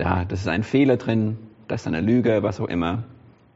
ja, 0.00 0.24
das 0.24 0.40
ist 0.40 0.48
ein 0.48 0.62
Fehler 0.62 0.96
drin, 0.96 1.38
das 1.68 1.82
ist 1.82 1.86
eine 1.86 2.00
Lüge, 2.00 2.42
was 2.42 2.60
auch 2.60 2.68
immer. 2.68 3.04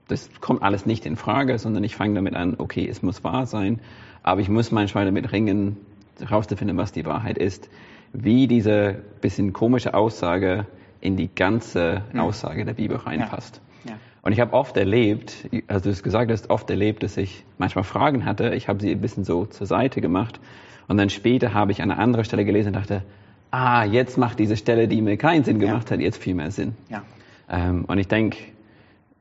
Das 0.08 0.28
kommt 0.40 0.62
alles 0.62 0.86
nicht 0.86 1.06
in 1.06 1.16
Frage, 1.16 1.58
sondern 1.58 1.84
ich 1.84 1.94
fange 1.94 2.14
damit 2.14 2.34
an, 2.34 2.56
okay, 2.58 2.88
es 2.88 3.02
muss 3.02 3.22
wahr 3.22 3.46
sein, 3.46 3.80
aber 4.22 4.40
ich 4.40 4.48
muss 4.48 4.72
manchmal 4.72 5.04
damit 5.04 5.32
ringen, 5.32 5.76
herauszufinden, 6.18 6.76
was 6.76 6.92
die 6.92 7.04
Wahrheit 7.04 7.38
ist, 7.38 7.70
wie 8.12 8.46
diese 8.46 8.96
bisschen 9.20 9.52
komische 9.52 9.94
Aussage 9.94 10.66
in 11.00 11.16
die 11.16 11.30
ganze 11.32 12.02
hm. 12.10 12.20
Aussage 12.20 12.64
der 12.64 12.74
Bibel 12.74 12.96
reinpasst. 12.96 13.60
Ja. 13.84 13.92
Ja. 13.92 13.96
Und 14.22 14.32
ich 14.32 14.40
habe 14.40 14.52
oft 14.52 14.76
erlebt, 14.76 15.48
also 15.66 15.84
du 15.84 15.90
es 15.90 16.02
gesagt 16.02 16.30
hast, 16.30 16.50
oft 16.50 16.68
erlebt, 16.68 17.02
dass 17.02 17.16
ich 17.16 17.44
manchmal 17.56 17.84
Fragen 17.84 18.26
hatte, 18.26 18.54
ich 18.54 18.68
habe 18.68 18.80
sie 18.80 18.90
ein 18.90 19.00
bisschen 19.00 19.24
so 19.24 19.46
zur 19.46 19.66
Seite 19.66 20.00
gemacht 20.00 20.40
und 20.88 20.98
dann 20.98 21.08
später 21.08 21.54
habe 21.54 21.72
ich 21.72 21.82
an 21.82 21.90
einer 21.90 22.00
anderen 22.00 22.24
Stelle 22.24 22.44
gelesen 22.44 22.68
und 22.68 22.76
dachte, 22.76 23.02
ah, 23.50 23.84
jetzt 23.84 24.18
macht 24.18 24.38
diese 24.38 24.56
Stelle, 24.56 24.88
die 24.88 25.00
mir 25.00 25.16
keinen 25.16 25.44
Sinn 25.44 25.58
gemacht 25.58 25.88
ja. 25.88 25.96
hat, 25.96 26.00
jetzt 26.00 26.22
viel 26.22 26.34
mehr 26.34 26.50
Sinn. 26.50 26.74
Ja. 26.88 27.02
Ähm, 27.50 27.84
und 27.86 27.98
ich 27.98 28.08
denke, 28.08 28.38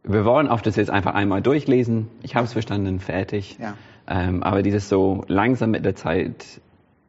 wir 0.04 0.24
wollen 0.24 0.48
oft 0.48 0.66
das 0.66 0.76
jetzt 0.76 0.90
einfach 0.90 1.14
einmal 1.14 1.42
durchlesen. 1.42 2.08
Ich 2.22 2.36
habe 2.36 2.46
es 2.46 2.54
verstanden, 2.54 3.00
fertig. 3.00 3.58
Ja. 3.60 3.76
Ähm, 4.08 4.44
aber 4.44 4.62
dieses 4.62 4.88
so 4.88 5.24
langsam 5.28 5.72
mit 5.72 5.84
der 5.84 5.96
Zeit 5.96 6.62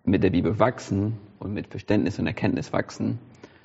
mit 0.05 0.23
der 0.23 0.31
Bibel 0.31 0.59
wachsen 0.59 1.19
und 1.39 1.53
mit 1.53 1.69
Verständnis 1.69 2.19
und 2.19 2.27
Erkenntnis 2.27 2.73
wachsen, 2.73 3.19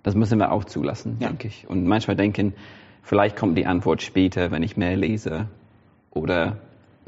das 0.03 0.15
müssen 0.15 0.37
wir 0.37 0.51
auch 0.51 0.65
zulassen, 0.65 1.17
ja. 1.19 1.29
denke 1.29 1.47
ich. 1.47 1.67
Und 1.67 1.85
manchmal 1.85 2.15
denken, 2.15 2.53
vielleicht 3.01 3.35
kommt 3.35 3.57
die 3.57 3.65
Antwort 3.65 4.01
später, 4.01 4.51
wenn 4.51 4.61
ich 4.61 4.77
mehr 4.77 4.95
lese 4.95 5.47
oder 6.11 6.57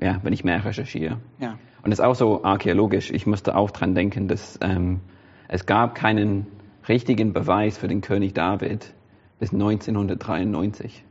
ja, 0.02 0.20
wenn 0.24 0.34
ich 0.34 0.44
mehr 0.44 0.64
recherchiere. 0.64 1.18
Ja. 1.40 1.58
Und 1.84 1.92
es 1.92 2.00
ist 2.00 2.06
auch 2.06 2.16
so 2.16 2.44
archäologisch. 2.44 3.12
Ich 3.12 3.26
musste 3.26 3.56
auch 3.56 3.72
dran 3.72 3.96
denken, 3.96 4.28
dass 4.28 4.60
ähm, 4.62 5.00
es 5.48 5.66
gab 5.66 5.96
keinen 5.96 6.48
richtigen 6.90 7.34
Beweis 7.34 7.78
für 7.78 7.88
den 7.88 8.02
König 8.02 8.34
David 8.34 8.94
bis 9.40 9.54
1993. 9.54 11.04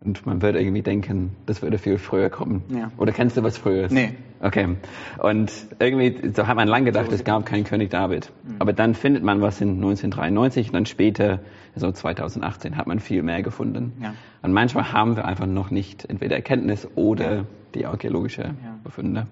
Und 0.00 0.24
man 0.26 0.42
würde 0.42 0.60
irgendwie 0.60 0.82
denken, 0.82 1.34
das 1.46 1.60
würde 1.60 1.76
viel 1.76 1.98
früher 1.98 2.30
kommen. 2.30 2.62
Ja. 2.68 2.92
Oder 2.98 3.10
kennst 3.10 3.36
du 3.36 3.42
was 3.42 3.58
Früheres? 3.58 3.90
Nee. 3.90 4.14
Okay. 4.40 4.76
Und 5.18 5.50
irgendwie, 5.80 6.30
so 6.32 6.46
hat 6.46 6.54
man 6.54 6.68
lange 6.68 6.84
gedacht, 6.84 7.10
es 7.10 7.24
gab 7.24 7.44
keinen 7.44 7.64
König 7.64 7.90
David. 7.90 8.30
Mhm. 8.44 8.56
Aber 8.60 8.72
dann 8.72 8.94
findet 8.94 9.24
man 9.24 9.40
was 9.40 9.60
in 9.60 9.70
1993 9.70 10.68
und 10.68 10.74
dann 10.74 10.86
später, 10.86 11.40
so 11.74 11.90
2018, 11.90 12.76
hat 12.76 12.86
man 12.86 13.00
viel 13.00 13.24
mehr 13.24 13.42
gefunden. 13.42 13.92
Ja. 14.00 14.14
Und 14.42 14.52
manchmal 14.52 14.92
haben 14.92 15.16
wir 15.16 15.24
einfach 15.24 15.46
noch 15.46 15.72
nicht 15.72 16.04
entweder 16.04 16.36
Erkenntnis 16.36 16.86
oder 16.94 17.34
ja. 17.34 17.44
die 17.74 17.86
archäologische. 17.86 18.54
Befunde. 18.84 19.26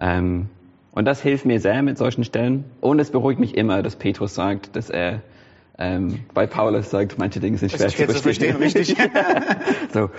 Ähm, 0.00 0.48
und 0.92 1.04
das 1.04 1.20
hilft 1.20 1.44
mir 1.44 1.60
sehr 1.60 1.82
mit 1.82 1.98
solchen 1.98 2.24
Stellen. 2.24 2.64
Und 2.80 3.00
es 3.00 3.10
beruhigt 3.10 3.38
mich 3.38 3.54
immer, 3.56 3.82
dass 3.82 3.96
Petrus 3.96 4.34
sagt, 4.34 4.76
dass 4.76 4.88
er 4.88 5.20
ähm, 5.76 6.20
bei 6.32 6.46
Paulus 6.46 6.90
sagt, 6.90 7.18
manche 7.18 7.40
Dinge 7.40 7.58
sind 7.58 7.72
schwer, 7.72 7.90
schwer 7.90 8.08
zu 8.08 8.22
verstehen. 8.22 8.56
richtig. 8.56 8.96
so, 9.92 10.10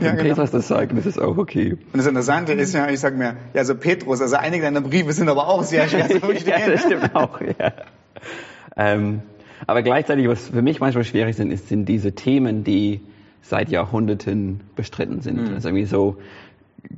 wenn 0.00 0.06
ja, 0.06 0.10
genau. 0.12 0.22
Petrus 0.22 0.50
das 0.50 0.66
sagt, 0.68 0.96
das 0.96 1.06
ist 1.06 1.20
auch 1.20 1.38
okay. 1.38 1.72
Und 1.92 1.98
das 1.98 2.06
Interessante 2.06 2.52
ist 2.54 2.74
ja, 2.74 2.88
ich 2.90 2.98
sag 2.98 3.16
mir, 3.16 3.36
ja, 3.54 3.64
so 3.64 3.76
Petrus, 3.76 4.20
also 4.20 4.36
einige 4.36 4.64
deiner 4.64 4.80
Briefe 4.80 5.12
sind 5.12 5.28
aber 5.28 5.46
auch 5.48 5.62
sehr 5.62 5.88
schwer 5.88 6.08
zu 6.08 6.18
verstehen. 6.18 6.48
ja, 6.60 6.68
das 6.68 6.82
stimmt 6.82 7.14
auch, 7.14 7.40
ja. 7.40 7.72
Ähm, 8.76 9.22
aber 9.66 9.82
gleichzeitig, 9.82 10.26
was 10.28 10.48
für 10.48 10.62
mich 10.62 10.80
manchmal 10.80 11.04
schwierig 11.04 11.36
sind, 11.36 11.52
ist, 11.52 11.68
sind 11.68 11.86
diese 11.86 12.12
Themen, 12.12 12.64
die 12.64 13.00
seit 13.42 13.70
Jahrhunderten 13.70 14.60
bestritten 14.74 15.20
sind. 15.20 15.48
Mhm. 15.48 15.54
Also 15.54 15.68
irgendwie 15.68 15.86
so, 15.86 16.16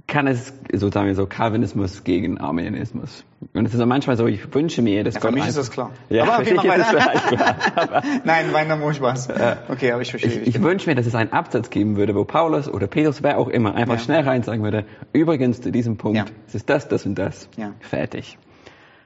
kann 0.06 0.26
es 0.26 0.52
sozusagen 0.72 1.14
so 1.14 1.26
Calvinismus 1.26 2.04
gegen 2.04 2.38
Arminianismus. 2.38 3.24
Und 3.54 3.66
es 3.66 3.72
ist 3.72 3.84
manchmal 3.86 4.16
so, 4.16 4.26
ich 4.26 4.52
wünsche 4.54 4.82
mir, 4.82 5.04
dass 5.04 5.14
ja, 5.14 5.20
Gott. 5.20 5.30
Für 5.30 5.38
mich 5.38 5.48
ist 5.48 5.56
das 5.56 5.70
klar. 5.70 5.90
Ja, 6.08 6.24
aber 6.24 6.44
für 6.44 6.54
mich 6.54 6.64
ist 6.64 6.78
das 6.78 6.88
vielleicht 6.88 7.26
klar. 7.28 8.02
Nein, 8.24 8.52
weiter 8.52 8.76
nur 8.76 8.92
Spaß. 8.92 9.28
Okay, 9.68 9.92
aber 9.92 10.02
ich 10.02 10.10
verstehe. 10.10 10.42
Ich, 10.42 10.56
ich 10.56 10.62
wünsche 10.62 10.88
mir, 10.88 10.96
dass 10.96 11.06
es 11.06 11.14
einen 11.14 11.32
Absatz 11.32 11.70
geben 11.70 11.96
würde, 11.96 12.14
wo 12.14 12.24
Paulus 12.24 12.68
oder 12.68 12.86
Petrus, 12.86 13.22
wer 13.22 13.38
auch 13.38 13.48
immer, 13.48 13.74
einfach 13.74 13.94
ja. 13.94 14.00
schnell 14.00 14.22
rein 14.22 14.42
sagen 14.42 14.62
würde, 14.62 14.84
übrigens 15.12 15.60
zu 15.60 15.70
diesem 15.72 15.96
Punkt, 15.96 16.18
ja. 16.18 16.24
es 16.46 16.54
ist 16.54 16.68
das, 16.68 16.88
das 16.88 17.06
und 17.06 17.14
das. 17.14 17.48
Ja. 17.56 17.72
Fertig. 17.80 18.36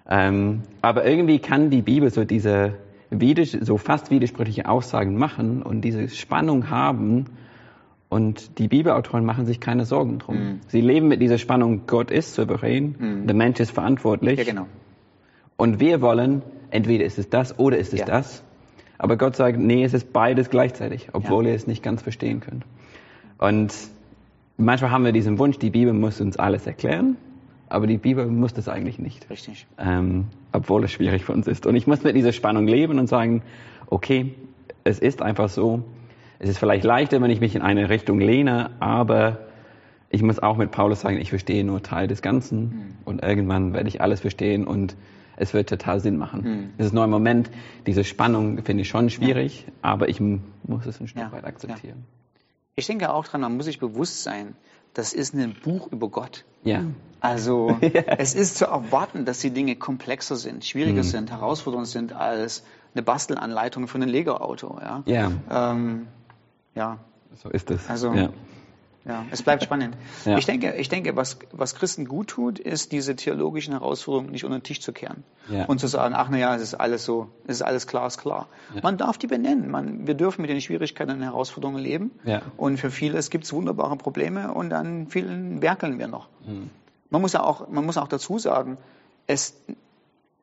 Ähm, 0.08 0.62
aber 0.82 1.04
irgendwie 1.04 1.38
kann 1.38 1.70
die 1.70 1.82
Bibel 1.82 2.10
so 2.10 2.24
diese 2.24 2.74
so 3.60 3.78
fast 3.78 4.10
widersprüchliche 4.10 4.68
Aussagen 4.68 5.16
machen 5.16 5.62
und 5.62 5.82
diese 5.82 6.08
Spannung 6.08 6.70
haben, 6.70 7.26
und 8.14 8.60
die 8.60 8.68
Bibelautoren 8.68 9.24
machen 9.24 9.44
sich 9.44 9.58
keine 9.58 9.84
Sorgen 9.86 10.20
drum. 10.20 10.36
Mhm. 10.36 10.60
Sie 10.68 10.80
leben 10.80 11.08
mit 11.08 11.20
dieser 11.20 11.36
Spannung, 11.36 11.88
Gott 11.88 12.12
ist 12.12 12.34
souverän, 12.34 12.94
mhm. 12.96 13.26
der 13.26 13.34
Mensch 13.34 13.58
ist 13.58 13.72
verantwortlich. 13.72 14.38
Ja, 14.38 14.44
genau. 14.44 14.68
Und 15.56 15.80
wir 15.80 16.00
wollen, 16.00 16.42
entweder 16.70 17.04
ist 17.04 17.18
es 17.18 17.28
das 17.28 17.58
oder 17.58 17.76
ist 17.76 17.92
es 17.92 17.98
ja. 17.98 18.06
das. 18.06 18.44
Aber 18.98 19.16
Gott 19.16 19.34
sagt, 19.34 19.58
nee, 19.58 19.82
es 19.82 19.94
ist 19.94 20.12
beides 20.12 20.48
gleichzeitig, 20.48 21.08
obwohl 21.12 21.46
ja. 21.46 21.50
ihr 21.50 21.56
es 21.56 21.66
nicht 21.66 21.82
ganz 21.82 22.02
verstehen 22.02 22.38
könnt. 22.38 22.64
Und 23.38 23.74
manchmal 24.58 24.92
haben 24.92 25.04
wir 25.04 25.10
diesen 25.10 25.40
Wunsch, 25.40 25.58
die 25.58 25.70
Bibel 25.70 25.92
muss 25.92 26.20
uns 26.20 26.36
alles 26.36 26.68
erklären, 26.68 27.16
aber 27.68 27.88
die 27.88 27.98
Bibel 27.98 28.26
muss 28.26 28.54
das 28.54 28.68
eigentlich 28.68 29.00
nicht. 29.00 29.28
Richtig. 29.28 29.66
Ähm, 29.76 30.26
obwohl 30.52 30.84
es 30.84 30.92
schwierig 30.92 31.24
für 31.24 31.32
uns 31.32 31.48
ist. 31.48 31.66
Und 31.66 31.74
ich 31.74 31.88
muss 31.88 32.04
mit 32.04 32.14
dieser 32.14 32.32
Spannung 32.32 32.68
leben 32.68 33.00
und 33.00 33.08
sagen, 33.08 33.42
okay, 33.88 34.34
es 34.84 35.00
ist 35.00 35.20
einfach 35.20 35.48
so, 35.48 35.82
es 36.38 36.48
ist 36.48 36.58
vielleicht 36.58 36.84
leichter, 36.84 37.20
wenn 37.20 37.30
ich 37.30 37.40
mich 37.40 37.54
in 37.54 37.62
eine 37.62 37.88
Richtung 37.88 38.20
lehne, 38.20 38.70
aber 38.80 39.38
ich 40.10 40.22
muss 40.22 40.38
auch 40.38 40.56
mit 40.56 40.70
Paulus 40.70 41.00
sagen, 41.00 41.18
ich 41.18 41.30
verstehe 41.30 41.64
nur 41.64 41.82
Teil 41.82 42.06
des 42.06 42.22
Ganzen 42.22 42.60
mhm. 42.60 42.96
und 43.04 43.22
irgendwann 43.22 43.72
werde 43.72 43.88
ich 43.88 44.00
alles 44.00 44.20
verstehen 44.20 44.66
und 44.66 44.96
es 45.36 45.54
wird 45.54 45.68
total 45.68 46.00
Sinn 46.00 46.16
machen. 46.16 46.42
Mhm. 46.42 46.70
Es 46.78 46.86
ist 46.86 46.92
nur 46.92 47.04
im 47.04 47.10
Moment, 47.10 47.50
diese 47.86 48.04
Spannung 48.04 48.62
finde 48.62 48.82
ich 48.82 48.88
schon 48.88 49.10
schwierig, 49.10 49.64
ja. 49.66 49.72
aber 49.82 50.08
ich 50.08 50.20
muss 50.20 50.86
es 50.86 51.00
ein 51.00 51.08
Stück 51.08 51.22
ja. 51.22 51.32
weit 51.32 51.44
akzeptieren. 51.44 52.04
Ja. 52.06 52.40
Ich 52.76 52.86
denke 52.86 53.12
auch 53.12 53.26
dran, 53.26 53.40
man 53.40 53.56
muss 53.56 53.66
sich 53.66 53.78
bewusst 53.78 54.22
sein, 54.22 54.54
das 54.94 55.12
ist 55.12 55.34
ein 55.34 55.54
Buch 55.62 55.90
über 55.90 56.08
Gott. 56.08 56.44
Ja. 56.62 56.84
Also 57.20 57.76
es 57.80 58.34
ist 58.34 58.56
zu 58.56 58.66
erwarten, 58.66 59.24
dass 59.24 59.40
die 59.40 59.50
Dinge 59.50 59.76
komplexer 59.76 60.36
sind, 60.36 60.64
schwieriger 60.64 61.02
mhm. 61.02 61.08
sind, 61.08 61.30
herausfordernder 61.30 61.86
sind 61.86 62.12
als 62.12 62.64
eine 62.94 63.02
Bastelanleitung 63.02 63.88
für 63.88 63.98
ein 63.98 64.08
Lego-Auto. 64.08 64.78
Ja. 64.80 65.02
Ja. 65.06 65.32
Ähm, 65.50 66.06
ja. 66.74 66.98
So 67.42 67.50
ist 67.50 67.70
es. 67.70 67.88
Also 67.88 68.12
ja. 68.12 68.30
Ja, 69.06 69.26
es 69.30 69.42
bleibt 69.42 69.62
spannend. 69.62 69.96
Ja. 70.24 70.38
Ich 70.38 70.46
denke, 70.46 70.74
ich 70.76 70.88
denke 70.88 71.16
was, 71.16 71.38
was 71.52 71.74
Christen 71.74 72.06
gut 72.06 72.28
tut, 72.28 72.58
ist, 72.58 72.92
diese 72.92 73.14
theologischen 73.14 73.74
Herausforderungen 73.74 74.30
nicht 74.30 74.44
unter 74.44 74.58
den 74.58 74.62
Tisch 74.62 74.80
zu 74.80 74.92
kehren 74.92 75.22
ja. 75.50 75.66
und 75.66 75.78
zu 75.78 75.86
sagen, 75.86 76.14
ach 76.16 76.30
naja, 76.30 76.54
es 76.54 76.62
ist 76.62 76.74
alles 76.74 77.04
so, 77.04 77.28
es 77.46 77.56
ist 77.56 77.62
alles 77.62 77.86
klar, 77.86 78.06
ist 78.06 78.16
klar. 78.18 78.48
Man 78.82 78.96
darf 78.96 79.18
die 79.18 79.26
benennen. 79.26 79.70
Man, 79.70 80.06
wir 80.06 80.14
dürfen 80.14 80.40
mit 80.40 80.50
den 80.50 80.62
Schwierigkeiten 80.62 81.10
und 81.10 81.22
Herausforderungen 81.22 81.82
leben. 81.82 82.12
Und 82.56 82.78
für 82.78 82.90
vieles 82.90 83.28
gibt 83.28 83.44
es 83.44 83.52
wunderbare 83.52 83.96
Probleme 83.96 84.54
und 84.54 84.72
an 84.72 85.08
vielen 85.08 85.60
werkeln 85.60 85.98
wir 85.98 86.08
noch. 86.08 86.28
Mhm. 86.46 86.70
Man 87.10 87.20
muss 87.20 87.34
ja 87.34 87.42
auch, 87.42 87.68
man 87.68 87.84
muss 87.84 87.98
auch 87.98 88.08
dazu 88.08 88.38
sagen, 88.38 88.78
es, 89.26 89.60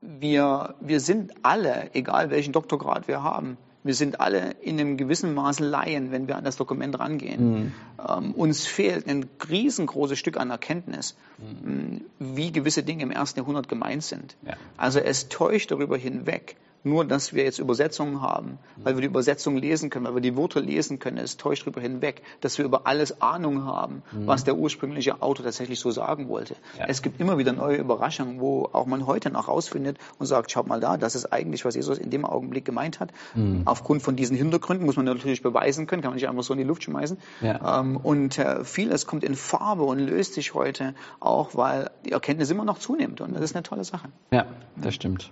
wir, 0.01 0.75
wir 0.79 0.99
sind 0.99 1.33
alle, 1.41 1.89
egal 1.95 2.29
welchen 2.29 2.53
Doktorgrad 2.53 3.07
wir 3.07 3.23
haben, 3.23 3.57
wir 3.83 3.95
sind 3.95 4.19
alle 4.19 4.51
in 4.61 4.79
einem 4.79 4.97
gewissen 4.97 5.33
Maße 5.33 5.63
Laien, 5.63 6.11
wenn 6.11 6.27
wir 6.27 6.37
an 6.37 6.43
das 6.43 6.55
Dokument 6.55 6.99
rangehen. 6.99 7.51
Mhm. 7.51 7.73
Ähm, 8.07 8.31
uns 8.33 8.65
fehlt 8.65 9.07
ein 9.07 9.25
riesengroßes 9.49 10.19
Stück 10.19 10.37
an 10.37 10.49
Erkenntnis, 10.49 11.15
mhm. 11.37 12.01
wie 12.19 12.51
gewisse 12.51 12.83
Dinge 12.83 13.03
im 13.03 13.11
ersten 13.11 13.39
Jahrhundert 13.39 13.67
gemeint 13.67 14.03
sind. 14.03 14.35
Ja. 14.45 14.55
Also 14.77 14.99
es 14.99 15.29
täuscht 15.29 15.71
darüber 15.71 15.97
hinweg, 15.97 16.57
nur, 16.83 17.05
dass 17.05 17.33
wir 17.33 17.43
jetzt 17.43 17.59
Übersetzungen 17.59 18.21
haben, 18.21 18.57
weil 18.77 18.95
wir 18.95 19.01
die 19.01 19.07
Übersetzungen 19.07 19.57
lesen 19.57 19.89
können, 19.89 20.05
weil 20.05 20.15
wir 20.15 20.21
die 20.21 20.35
Worte 20.35 20.59
lesen 20.59 20.99
können, 20.99 21.17
es 21.17 21.37
täuscht 21.37 21.63
darüber 21.63 21.81
hinweg, 21.81 22.21
dass 22.41 22.57
wir 22.57 22.65
über 22.65 22.87
alles 22.87 23.21
Ahnung 23.21 23.65
haben, 23.65 24.03
mhm. 24.11 24.27
was 24.27 24.43
der 24.43 24.55
ursprüngliche 24.55 25.21
Autor 25.21 25.45
tatsächlich 25.45 25.79
so 25.79 25.91
sagen 25.91 26.27
wollte. 26.29 26.55
Ja. 26.77 26.85
Es 26.87 27.01
gibt 27.01 27.19
immer 27.19 27.37
wieder 27.37 27.53
neue 27.53 27.77
Überraschungen, 27.77 28.39
wo 28.39 28.69
auch 28.71 28.85
man 28.85 29.05
heute 29.05 29.29
noch 29.29 29.47
rausfindet 29.47 29.97
und 30.17 30.25
sagt, 30.25 30.51
schaut 30.51 30.67
mal 30.67 30.79
da, 30.79 30.97
das 30.97 31.15
ist 31.15 31.31
eigentlich, 31.31 31.65
was 31.65 31.75
Jesus 31.75 31.97
in 31.97 32.09
dem 32.09 32.25
Augenblick 32.25 32.65
gemeint 32.65 32.99
hat. 32.99 33.11
Mhm. 33.35 33.61
Aufgrund 33.65 34.01
von 34.01 34.15
diesen 34.15 34.35
Hintergründen 34.35 34.85
muss 34.85 34.95
man 34.95 35.05
natürlich 35.05 35.41
beweisen 35.41 35.87
können, 35.87 36.01
kann 36.01 36.11
man 36.11 36.15
nicht 36.15 36.27
einfach 36.27 36.43
so 36.43 36.53
in 36.53 36.59
die 36.59 36.65
Luft 36.65 36.83
schmeißen. 36.83 37.17
Ja. 37.41 37.79
Ähm, 37.79 37.97
und 37.97 38.37
äh, 38.37 38.63
vieles 38.63 39.05
kommt 39.05 39.23
in 39.23 39.35
Farbe 39.35 39.83
und 39.83 39.99
löst 39.99 40.33
sich 40.33 40.53
heute 40.53 40.95
auch, 41.19 41.55
weil 41.55 41.91
die 42.05 42.11
Erkenntnis 42.11 42.49
immer 42.49 42.65
noch 42.65 42.79
zunimmt 42.79 43.21
und 43.21 43.33
das 43.33 43.41
ist 43.41 43.55
eine 43.55 43.63
tolle 43.63 43.83
Sache. 43.83 44.09
Ja, 44.31 44.45
das 44.75 44.95
stimmt. 44.95 45.31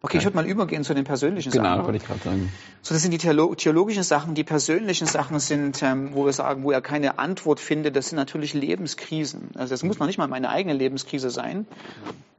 Okay, 0.00 0.18
ich 0.18 0.24
würde 0.24 0.36
mal 0.36 0.46
übergehen 0.46 0.84
zu 0.84 0.94
den 0.94 1.04
persönlichen 1.04 1.50
genau, 1.50 1.64
Sachen. 1.64 1.74
Genau, 1.74 1.86
wollte 1.86 1.96
ich 1.96 2.04
gerade 2.04 2.20
sagen. 2.20 2.52
So, 2.82 2.94
das 2.94 3.02
sind 3.02 3.10
die 3.10 3.18
theologischen 3.18 4.04
Sachen. 4.04 4.34
Die 4.34 4.44
persönlichen 4.44 5.06
Sachen 5.06 5.40
sind, 5.40 5.82
ähm, 5.82 6.10
wo 6.12 6.24
wir 6.24 6.32
sagen, 6.32 6.62
wo 6.62 6.70
er 6.70 6.80
keine 6.80 7.18
Antwort 7.18 7.58
findet, 7.58 7.96
das 7.96 8.10
sind 8.10 8.16
natürlich 8.16 8.54
Lebenskrisen. 8.54 9.50
Also 9.54 9.70
das 9.72 9.82
muss 9.82 9.98
noch 9.98 10.06
nicht 10.06 10.18
mal 10.18 10.28
meine 10.28 10.50
eigene 10.50 10.74
Lebenskrise 10.74 11.30
sein. 11.30 11.66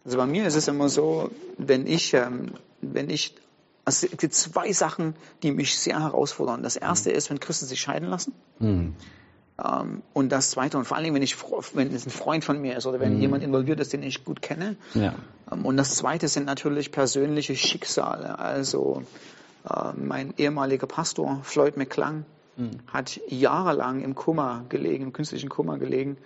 Also 0.06 0.18
bei 0.18 0.26
mir 0.26 0.48
ist 0.48 0.56
es 0.56 0.68
immer 0.70 0.88
so, 0.88 1.32
wenn 1.58 1.86
ich, 1.86 2.14
ähm, 2.14 2.54
wenn 2.82 3.10
ich, 3.10 3.36
also 3.84 4.08
es 4.10 4.18
gibt 4.18 4.34
zwei 4.34 4.72
Sachen, 4.72 5.16
die 5.44 5.52
mich 5.52 5.78
sehr 5.78 6.00
herausfordern. 6.00 6.64
Das 6.64 6.78
erste 6.78 7.10
mhm. 7.10 7.16
ist, 7.16 7.30
wenn 7.30 7.42
Christen 7.42 7.66
sich 7.66 7.82
scheiden 7.82 8.08
lassen. 8.08 8.34
Mhm. 8.60 8.96
Ähm, 9.64 10.02
und 10.14 10.32
das 10.32 10.52
Zweite, 10.52 10.78
und 10.78 10.86
vor 10.86 10.98
allem, 10.98 11.14
wenn, 11.14 11.22
ich, 11.22 11.36
wenn 11.74 11.94
es 11.94 12.06
ein 12.06 12.12
Freund 12.12 12.44
von 12.44 12.62
mir 12.62 12.78
ist 12.78 12.86
oder 12.86 13.00
wenn 13.00 13.16
mhm. 13.16 13.22
jemand 13.22 13.44
involviert 13.44 13.80
ist, 13.80 13.94
den 13.94 14.04
ich 14.04 14.24
gut 14.24 14.42
kenne. 14.42 14.76
Ja. 14.94 15.16
Ähm, 15.52 15.66
und 15.66 15.78
das 15.78 15.96
Zweite 15.96 16.28
sind 16.28 16.46
natürlich 16.46 16.92
persönliche 16.92 17.56
Schicksale. 17.56 18.40
Also 18.40 19.04
äh, 19.70 19.92
mein 19.96 20.34
ehemaliger 20.38 20.88
Pastor, 20.88 21.40
Floyd 21.44 21.78
McClung, 21.78 22.26
mhm. 22.58 22.72
hat 22.88 23.20
jahrelang 23.28 24.02
im 24.02 24.16
Kummer 24.16 24.66
gelegen, 24.70 25.06
im 25.06 25.14
künstlichen 25.14 25.50
Kummer 25.50 25.78
gelegen. 25.78 26.18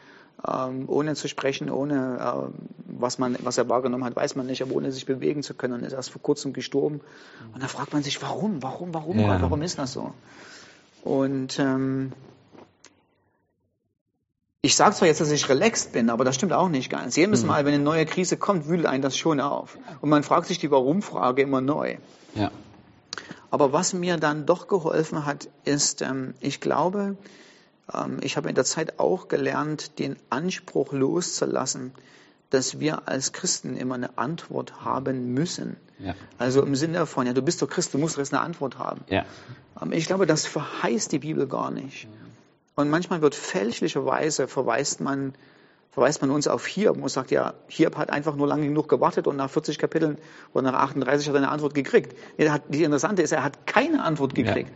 Ähm, 0.46 0.86
ohne 0.88 1.16
zu 1.16 1.30
sprechen, 1.30 1.70
ohne 1.70 2.18
äh, 2.20 2.64
was, 3.00 3.18
man, 3.18 3.38
was 3.44 3.58
er 3.58 3.70
wahrgenommen 3.70 4.04
hat, 4.04 4.16
weiß 4.16 4.36
man 4.36 4.48
nicht, 4.48 4.62
aber 4.62 4.74
ohne 4.74 4.92
sich 4.92 5.06
bewegen 5.06 5.42
zu 5.42 5.54
können 5.54 5.76
und 5.76 5.84
ist 5.84 5.94
erst 5.94 6.10
vor 6.10 6.22
kurzem 6.22 6.52
gestorben. 6.52 7.00
Und 7.54 7.64
da 7.64 7.68
fragt 7.68 7.94
man 7.94 8.04
sich, 8.04 8.22
warum, 8.22 8.62
warum, 8.62 8.94
warum, 8.94 9.20
ja. 9.20 9.42
warum 9.42 9.62
ist 9.62 9.78
das 9.78 9.94
so? 9.94 10.12
Und 11.04 11.60
ähm, 11.60 12.12
ich 14.66 14.78
sage 14.78 14.96
zwar 14.96 15.10
jetzt, 15.10 15.20
dass 15.20 15.30
ich 15.30 15.50
relaxed 15.50 15.92
bin, 15.92 16.10
aber 16.10 16.24
das 16.24 16.36
stimmt 16.36 16.54
auch 16.54 16.70
nicht 16.70 16.90
ganz. 16.90 17.18
Jedes 17.18 17.42
mhm. 17.42 17.48
Mal, 17.50 17.66
wenn 17.66 17.74
eine 17.74 17.84
neue 17.84 18.06
Krise 18.06 18.38
kommt, 18.38 18.66
wühlt 18.70 18.86
einen 18.86 19.02
das 19.02 19.18
schon 19.18 19.42
auf. 19.42 19.78
Und 20.00 20.10
man 20.10 20.24
fragt 20.24 20.48
sich 20.48 20.58
die 20.58 20.72
Warum-Frage 20.72 21.42
immer 21.42 21.60
neu. 21.60 21.98
Ja. 22.34 22.50
Aber 23.52 23.74
was 23.74 23.92
mir 23.92 24.16
dann 24.16 24.46
doch 24.46 24.70
geholfen 24.70 25.26
hat, 25.26 25.50
ist, 25.66 26.02
ähm, 26.02 26.34
ich 26.40 26.62
glaube, 26.62 27.18
ähm, 27.94 28.20
ich 28.22 28.38
habe 28.38 28.48
in 28.48 28.56
der 28.56 28.64
Zeit 28.64 29.00
auch 29.00 29.28
gelernt, 29.28 30.00
den 30.00 30.16
Anspruch 30.30 30.94
loszulassen, 30.94 31.92
dass 32.50 32.80
wir 32.80 33.10
als 33.10 33.34
Christen 33.34 33.76
immer 33.76 33.96
eine 33.96 34.18
Antwort 34.18 34.86
haben 34.86 35.34
müssen. 35.34 35.76
Ja. 36.00 36.16
Also 36.38 36.64
im 36.64 36.76
Sinne 36.76 37.06
von, 37.06 37.28
ja, 37.28 37.34
du 37.34 37.42
bist 37.42 37.62
doch 37.62 37.68
Christ, 37.68 37.94
du 37.94 37.98
musst 37.98 38.18
jetzt 38.18 38.34
eine 38.34 38.42
Antwort 38.42 38.80
haben. 38.80 39.02
Ja. 39.10 39.26
Ähm, 39.82 39.92
ich 39.92 40.06
glaube, 40.06 40.26
das 40.26 40.46
verheißt 40.46 41.12
die 41.12 41.20
Bibel 41.20 41.48
gar 41.48 41.70
nicht. 41.70 42.08
Und 42.76 42.90
manchmal 42.90 43.22
wird 43.22 43.36
fälschlicherweise 43.36 44.48
verweist 44.48 45.00
man, 45.00 45.34
verweist 45.92 46.22
man 46.22 46.32
uns 46.32 46.48
auf 46.48 46.66
Hiob 46.66 47.02
und 47.02 47.10
sagt, 47.10 47.32
ja, 47.32 47.54
Hiob 47.68 47.98
hat 47.98 48.10
einfach 48.10 48.36
nur 48.36 48.48
lange 48.48 48.66
genug 48.66 48.90
gewartet 48.90 49.28
und 49.28 49.36
nach 49.36 49.50
40 49.50 49.78
Kapiteln 49.78 50.18
oder 50.54 50.72
nach 50.72 50.82
38 50.82 51.28
hat 51.28 51.36
er 51.36 51.38
eine 51.38 51.50
Antwort 51.50 51.76
gekriegt. 51.76 52.16
Die 52.70 52.84
interessante 52.84 53.22
ist, 53.22 53.32
er 53.32 53.44
hat 53.44 53.68
keine 53.68 54.04
Antwort 54.04 54.34
gekriegt. 54.34 54.70
Ja. 54.70 54.76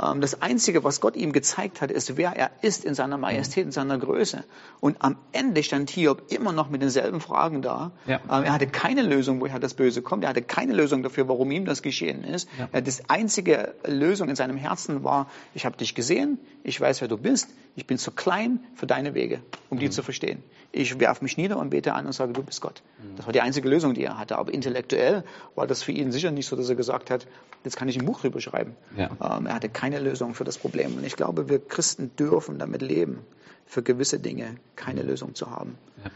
Ähm, 0.00 0.20
das 0.20 0.40
Einzige, 0.42 0.84
was 0.84 1.00
Gott 1.00 1.16
ihm 1.16 1.32
gezeigt 1.32 1.80
hat, 1.80 1.90
ist, 1.90 2.16
wer 2.16 2.34
er 2.36 2.50
ist 2.62 2.84
in 2.84 2.94
seiner 2.94 3.18
Majestät, 3.18 3.64
in 3.64 3.72
seiner 3.72 3.98
Größe. 3.98 4.44
Und 4.80 4.96
am 5.00 5.16
Ende 5.32 5.62
stand 5.62 5.90
Hiob 5.90 6.30
immer 6.30 6.52
noch 6.52 6.70
mit 6.70 6.82
denselben 6.82 7.20
Fragen 7.20 7.62
da. 7.62 7.92
Ja. 8.06 8.20
Ähm, 8.30 8.44
er 8.44 8.52
hatte 8.52 8.66
keine 8.66 9.02
Lösung, 9.02 9.40
woher 9.40 9.58
das 9.58 9.74
Böse 9.74 10.02
kommt. 10.02 10.24
Er 10.24 10.30
hatte 10.30 10.42
keine 10.42 10.72
Lösung 10.72 11.02
dafür, 11.02 11.28
warum 11.28 11.50
ihm 11.50 11.64
das 11.64 11.82
geschehen 11.82 12.24
ist. 12.24 12.48
Ja. 12.58 12.80
Das 12.80 13.08
einzige 13.10 13.74
Lösung 13.86 14.28
in 14.28 14.36
seinem 14.36 14.56
Herzen 14.56 15.04
war, 15.04 15.30
ich 15.54 15.66
habe 15.66 15.76
dich 15.76 15.94
gesehen, 15.94 16.38
ich 16.64 16.80
weiß, 16.80 17.00
wer 17.00 17.08
du 17.08 17.16
bist, 17.16 17.48
ich 17.74 17.86
bin 17.86 17.98
zu 17.98 18.10
klein 18.10 18.60
für 18.74 18.86
deine 18.86 19.14
Wege, 19.14 19.40
um 19.70 19.78
die 19.78 19.86
mhm. 19.86 19.92
zu 19.92 20.02
verstehen. 20.02 20.42
Ich 20.72 20.98
werfe 20.98 21.22
mich 21.22 21.36
nieder 21.36 21.58
und 21.58 21.70
bete 21.70 21.92
an 21.94 22.06
und 22.06 22.12
sage, 22.12 22.32
du 22.32 22.42
bist 22.42 22.60
Gott. 22.60 22.82
Mhm. 22.98 23.16
Das 23.16 23.26
war 23.26 23.32
die 23.32 23.40
einzige 23.40 23.68
Lösung, 23.68 23.94
die 23.94 24.04
er 24.04 24.18
hatte. 24.18 24.38
Aber 24.38 24.52
intellektuell 24.52 25.24
war 25.54 25.66
das 25.66 25.82
für 25.82 25.92
ihn 25.92 26.12
sicher 26.12 26.30
nicht 26.30 26.46
so, 26.46 26.56
dass 26.56 26.68
er 26.68 26.76
gesagt 26.76 27.10
hat, 27.10 27.26
jetzt 27.64 27.76
kann 27.76 27.88
ich 27.88 27.98
ein 27.98 28.06
Buch 28.06 28.20
drüber 28.20 28.40
schreiben. 28.40 28.74
Ja. 28.96 29.10
Ähm, 29.20 29.46
er 29.46 29.54
hatte 29.54 29.68
keine 29.82 29.98
Lösung 29.98 30.34
für 30.34 30.44
das 30.44 30.58
Problem. 30.58 30.96
Und 30.96 31.02
ich 31.02 31.16
glaube, 31.16 31.48
wir 31.48 31.58
Christen 31.58 32.14
dürfen 32.14 32.60
damit 32.60 32.82
leben, 32.82 33.26
für 33.66 33.82
gewisse 33.82 34.20
Dinge 34.20 34.54
keine 34.76 35.02
Lösung 35.02 35.34
zu 35.34 35.50
haben. 35.50 35.76
Ja. 36.04 36.10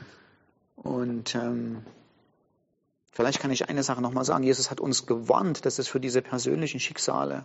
Und 0.88 1.34
ähm, 1.34 1.82
vielleicht 3.10 3.40
kann 3.40 3.50
ich 3.50 3.68
eine 3.68 3.82
Sache 3.82 4.00
nochmal 4.00 4.24
sagen. 4.24 4.44
Jesus 4.44 4.70
hat 4.70 4.78
uns 4.78 5.06
gewarnt, 5.06 5.66
dass 5.66 5.80
es 5.80 5.88
für 5.88 5.98
diese 5.98 6.22
persönlichen 6.22 6.78
Schicksale 6.78 7.44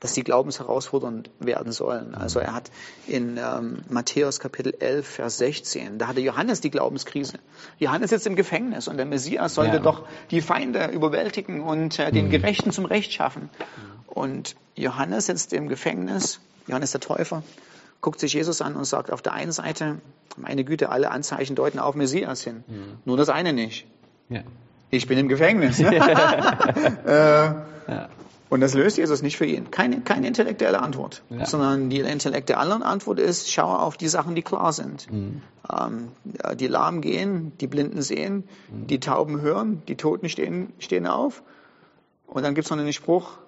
dass 0.00 0.12
die 0.12 0.22
glaubensherausfordernd 0.22 1.30
werden 1.40 1.72
sollen. 1.72 2.14
Also 2.14 2.38
er 2.38 2.54
hat 2.54 2.70
in 3.06 3.36
ähm, 3.36 3.78
Matthäus 3.88 4.38
Kapitel 4.38 4.74
11, 4.78 5.06
Vers 5.06 5.38
16, 5.38 5.98
da 5.98 6.08
hatte 6.08 6.20
Johannes 6.20 6.60
die 6.60 6.70
Glaubenskrise. 6.70 7.38
Johannes 7.78 8.10
sitzt 8.10 8.26
im 8.26 8.36
Gefängnis 8.36 8.86
und 8.86 8.96
der 8.96 9.06
Messias 9.06 9.54
sollte 9.54 9.76
ja. 9.76 9.82
doch 9.82 10.06
die 10.30 10.40
Feinde 10.40 10.86
überwältigen 10.86 11.62
und 11.62 11.98
äh, 11.98 12.12
den 12.12 12.26
mhm. 12.26 12.30
Gerechten 12.30 12.70
zum 12.70 12.84
Recht 12.84 13.12
schaffen. 13.12 13.50
Und 14.06 14.54
Johannes 14.76 15.26
sitzt 15.26 15.52
im 15.52 15.68
Gefängnis, 15.68 16.40
Johannes 16.68 16.92
der 16.92 17.00
Täufer, 17.00 17.42
guckt 18.00 18.20
sich 18.20 18.34
Jesus 18.34 18.62
an 18.62 18.76
und 18.76 18.84
sagt 18.84 19.12
auf 19.12 19.22
der 19.22 19.32
einen 19.32 19.52
Seite, 19.52 19.96
meine 20.36 20.62
Güte, 20.62 20.90
alle 20.90 21.10
Anzeichen 21.10 21.56
deuten 21.56 21.80
auf 21.80 21.96
Messias 21.96 22.42
hin. 22.42 22.62
Mhm. 22.68 22.98
Nur 23.04 23.16
das 23.16 23.28
eine 23.28 23.52
nicht. 23.52 23.86
Ja. 24.28 24.42
Ich 24.90 25.06
bin 25.08 25.18
im 25.18 25.28
Gefängnis. 25.28 25.80
äh, 25.80 25.92
ja. 27.06 28.08
Und 28.50 28.60
das 28.60 28.74
löst 28.74 28.96
Jesus 28.96 29.22
nicht 29.22 29.36
für 29.36 29.44
ihn. 29.44 29.70
Keine, 29.70 30.00
keine 30.00 30.26
intellektuelle 30.26 30.80
Antwort, 30.80 31.22
ja. 31.28 31.44
sondern 31.44 31.90
die 31.90 32.00
intellektuelle 32.00 32.84
Antwort 32.84 33.18
ist, 33.18 33.52
schaue 33.52 33.78
auf 33.78 33.96
die 33.96 34.08
Sachen, 34.08 34.34
die 34.34 34.42
klar 34.42 34.72
sind. 34.72 35.10
Mhm. 35.12 35.42
Ähm, 35.70 36.08
die 36.56 36.66
Lahmen 36.66 37.02
gehen, 37.02 37.52
die 37.60 37.66
Blinden 37.66 38.00
sehen, 38.00 38.44
mhm. 38.70 38.86
die 38.86 39.00
Tauben 39.00 39.40
hören, 39.42 39.82
die 39.86 39.96
Toten 39.96 40.28
stehen, 40.28 40.72
stehen 40.78 41.06
auf. 41.06 41.42
Und 42.26 42.42
dann 42.42 42.54
gibt 42.54 42.66
es 42.66 42.70
noch 42.70 42.78
einen 42.78 42.92
Spruch, 42.92 43.38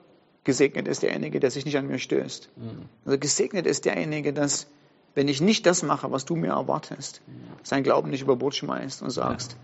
gesegnet 0.44 0.86
ist 0.86 1.02
derjenige, 1.02 1.40
der 1.40 1.50
sich 1.50 1.64
nicht 1.64 1.78
an 1.78 1.86
mir 1.86 1.98
stößt. 1.98 2.50
Mhm. 2.56 2.86
Also 3.06 3.18
gesegnet 3.18 3.66
ist 3.66 3.86
derjenige, 3.86 4.34
dass, 4.34 4.66
wenn 5.14 5.28
ich 5.28 5.40
nicht 5.40 5.64
das 5.64 5.82
mache, 5.82 6.12
was 6.12 6.26
du 6.26 6.36
mir 6.36 6.50
erwartest, 6.50 7.22
sein 7.62 7.82
Glauben 7.84 8.10
nicht 8.10 8.22
über 8.22 8.36
Bord 8.36 8.54
schmeißt 8.54 9.02
und 9.02 9.10
sagst, 9.10 9.56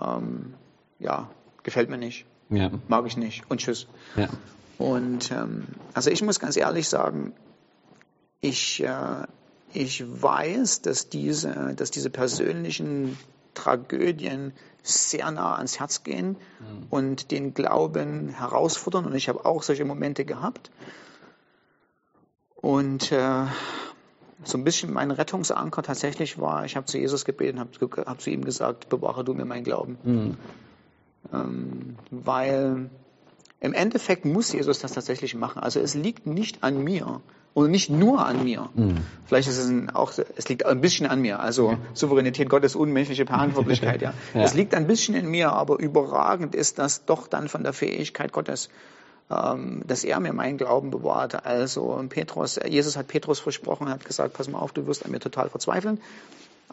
ja, 0.00 0.16
ähm, 0.16 0.54
ja 0.98 1.30
gefällt 1.62 1.90
mir 1.90 1.98
nicht. 1.98 2.24
Ja. 2.48 2.70
Mag 2.88 3.06
ich 3.06 3.16
nicht 3.16 3.48
und 3.48 3.60
tschüss. 3.60 3.86
Und 4.80 5.30
ähm, 5.30 5.66
also 5.92 6.10
ich 6.10 6.22
muss 6.22 6.40
ganz 6.40 6.56
ehrlich 6.56 6.88
sagen, 6.88 7.34
ich, 8.40 8.82
äh, 8.82 9.26
ich 9.74 10.02
weiß, 10.22 10.80
dass 10.80 11.10
diese, 11.10 11.74
dass 11.76 11.90
diese 11.90 12.08
persönlichen 12.08 13.18
Tragödien 13.52 14.54
sehr 14.82 15.30
nah 15.32 15.56
ans 15.56 15.78
Herz 15.78 16.02
gehen 16.02 16.38
mhm. 16.60 16.86
und 16.88 17.30
den 17.30 17.52
Glauben 17.52 18.30
herausfordern. 18.30 19.04
Und 19.04 19.14
ich 19.14 19.28
habe 19.28 19.44
auch 19.44 19.62
solche 19.62 19.84
Momente 19.84 20.24
gehabt. 20.24 20.70
Und 22.56 23.12
äh, 23.12 23.44
so 24.44 24.56
ein 24.56 24.64
bisschen 24.64 24.94
mein 24.94 25.10
Rettungsanker 25.10 25.82
tatsächlich 25.82 26.38
war, 26.38 26.64
ich 26.64 26.76
habe 26.76 26.86
zu 26.86 26.96
Jesus 26.96 27.26
gebeten, 27.26 27.60
habe 27.60 27.70
hab 28.06 28.22
zu 28.22 28.30
ihm 28.30 28.46
gesagt, 28.46 28.88
bewahre 28.88 29.24
du 29.24 29.34
mir 29.34 29.44
meinen 29.44 29.64
Glauben. 29.64 29.98
Mhm. 30.02 30.36
Ähm, 31.34 31.96
weil 32.10 32.88
im 33.60 33.74
Endeffekt 33.74 34.24
muss 34.24 34.52
Jesus 34.52 34.78
das 34.78 34.92
tatsächlich 34.92 35.34
machen. 35.34 35.62
Also 35.62 35.80
es 35.80 35.94
liegt 35.94 36.26
nicht 36.26 36.64
an 36.64 36.82
mir 36.82 37.20
und 37.52 37.70
nicht 37.70 37.90
nur 37.90 38.24
an 38.24 38.44
mir. 38.44 38.70
Mhm. 38.74 38.98
Vielleicht 39.26 39.48
ist 39.48 39.58
es 39.58 39.68
ein, 39.68 39.90
auch, 39.90 40.12
es 40.36 40.48
liegt 40.48 40.64
ein 40.64 40.80
bisschen 40.80 41.06
an 41.06 41.20
mir. 41.20 41.40
Also 41.40 41.76
Souveränität 41.92 42.48
Gottes, 42.48 42.74
unmenschliche 42.74 43.26
Verantwortlichkeit. 43.26 44.00
Ja. 44.02 44.14
ja. 44.34 44.42
Es 44.42 44.54
liegt 44.54 44.74
ein 44.74 44.86
bisschen 44.86 45.14
in 45.14 45.26
mir, 45.26 45.52
aber 45.52 45.78
überragend 45.78 46.54
ist 46.54 46.78
das 46.78 47.04
doch 47.04 47.26
dann 47.26 47.48
von 47.48 47.62
der 47.62 47.72
Fähigkeit 47.72 48.32
Gottes, 48.32 48.70
ähm, 49.30 49.82
dass 49.86 50.04
er 50.04 50.20
mir 50.20 50.32
meinen 50.32 50.56
Glauben 50.56 50.90
bewahrte. 50.90 51.44
Also 51.44 52.02
Petrus, 52.08 52.58
Jesus 52.66 52.96
hat 52.96 53.08
Petrus 53.08 53.40
versprochen, 53.40 53.88
er 53.88 53.94
hat 53.94 54.04
gesagt, 54.06 54.34
pass 54.34 54.48
mal 54.48 54.58
auf, 54.58 54.72
du 54.72 54.86
wirst 54.86 55.04
an 55.04 55.10
mir 55.10 55.20
total 55.20 55.50
verzweifeln 55.50 56.00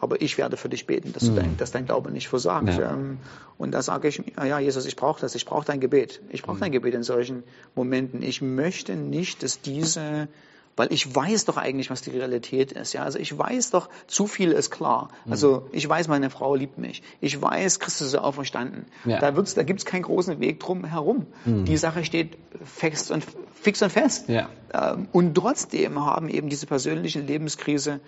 aber 0.00 0.22
ich 0.22 0.38
werde 0.38 0.56
für 0.56 0.68
dich 0.68 0.86
beten, 0.86 1.12
dass, 1.12 1.24
mhm. 1.24 1.36
dein, 1.36 1.56
dass 1.56 1.72
dein 1.72 1.84
Glaube 1.84 2.10
nicht 2.10 2.28
versagt. 2.28 2.78
Ja. 2.78 2.92
Ähm, 2.92 3.18
und 3.58 3.72
da 3.72 3.82
sage 3.82 4.08
ich, 4.08 4.22
ja, 4.36 4.58
Jesus, 4.60 4.86
ich 4.86 4.94
brauche 4.94 5.20
das, 5.20 5.34
ich 5.34 5.44
brauche 5.44 5.64
dein 5.64 5.80
Gebet. 5.80 6.20
Ich 6.30 6.42
brauche 6.42 6.56
mhm. 6.56 6.60
dein 6.60 6.72
Gebet 6.72 6.94
in 6.94 7.02
solchen 7.02 7.42
Momenten. 7.74 8.22
Ich 8.22 8.40
möchte 8.40 8.94
nicht, 8.94 9.42
dass 9.42 9.60
diese, 9.60 10.28
weil 10.76 10.92
ich 10.92 11.12
weiß 11.12 11.46
doch 11.46 11.56
eigentlich, 11.56 11.90
was 11.90 12.02
die 12.02 12.10
Realität 12.10 12.70
ist. 12.70 12.92
Ja, 12.92 13.02
also 13.02 13.18
ich 13.18 13.36
weiß 13.36 13.70
doch, 13.70 13.88
zu 14.06 14.28
viel 14.28 14.52
ist 14.52 14.70
klar. 14.70 15.08
Mhm. 15.24 15.32
Also 15.32 15.68
ich 15.72 15.88
weiß, 15.88 16.06
meine 16.06 16.30
Frau 16.30 16.54
liebt 16.54 16.78
mich. 16.78 17.02
Ich 17.20 17.42
weiß, 17.42 17.80
Christus 17.80 18.06
ist 18.06 18.14
auferstanden. 18.14 18.86
Ja. 19.04 19.18
Da 19.18 19.34
wird's, 19.34 19.54
da 19.54 19.64
gibt's 19.64 19.84
keinen 19.84 20.02
großen 20.02 20.38
Weg 20.38 20.60
drum 20.60 20.84
herum. 20.84 21.26
Mhm. 21.44 21.64
Die 21.64 21.76
Sache 21.76 22.04
steht 22.04 22.38
fix 22.64 23.10
und, 23.10 23.24
fix 23.52 23.82
und 23.82 23.90
fest. 23.90 24.28
Ja. 24.28 24.48
Ähm, 24.72 25.08
und 25.10 25.34
trotzdem 25.34 26.04
haben 26.04 26.28
eben 26.28 26.48
diese 26.48 26.66
persönlichen 26.66 27.26
Lebenskrise 27.26 27.98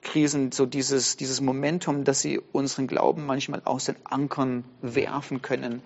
Krisen 0.00 0.52
so 0.52 0.66
dieses, 0.66 1.16
dieses 1.16 1.40
Momentum, 1.40 2.04
dass 2.04 2.20
sie 2.20 2.40
unseren 2.52 2.86
Glauben 2.86 3.26
manchmal 3.26 3.62
aus 3.64 3.84
den 3.84 3.96
Ankern 4.04 4.64
werfen 4.80 5.42
können. 5.42 5.82